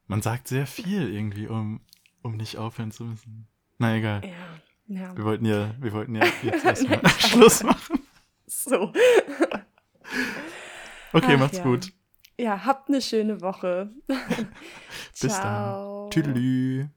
[0.08, 1.82] Man sagt sehr viel irgendwie, um,
[2.22, 3.48] um nicht aufhören zu müssen.
[3.78, 4.22] Na egal.
[4.24, 5.18] Ja, ja.
[5.18, 8.00] Wir wollten ja, wir wollten ja jetzt erstmal Schluss machen.
[8.46, 8.94] So.
[11.14, 11.64] Okay, Ach macht's ja.
[11.64, 11.92] gut.
[12.40, 13.92] Ja, habt eine schöne Woche.
[14.08, 16.04] Bis Ciao.
[16.04, 16.12] dann.
[16.12, 16.88] Tüdelü.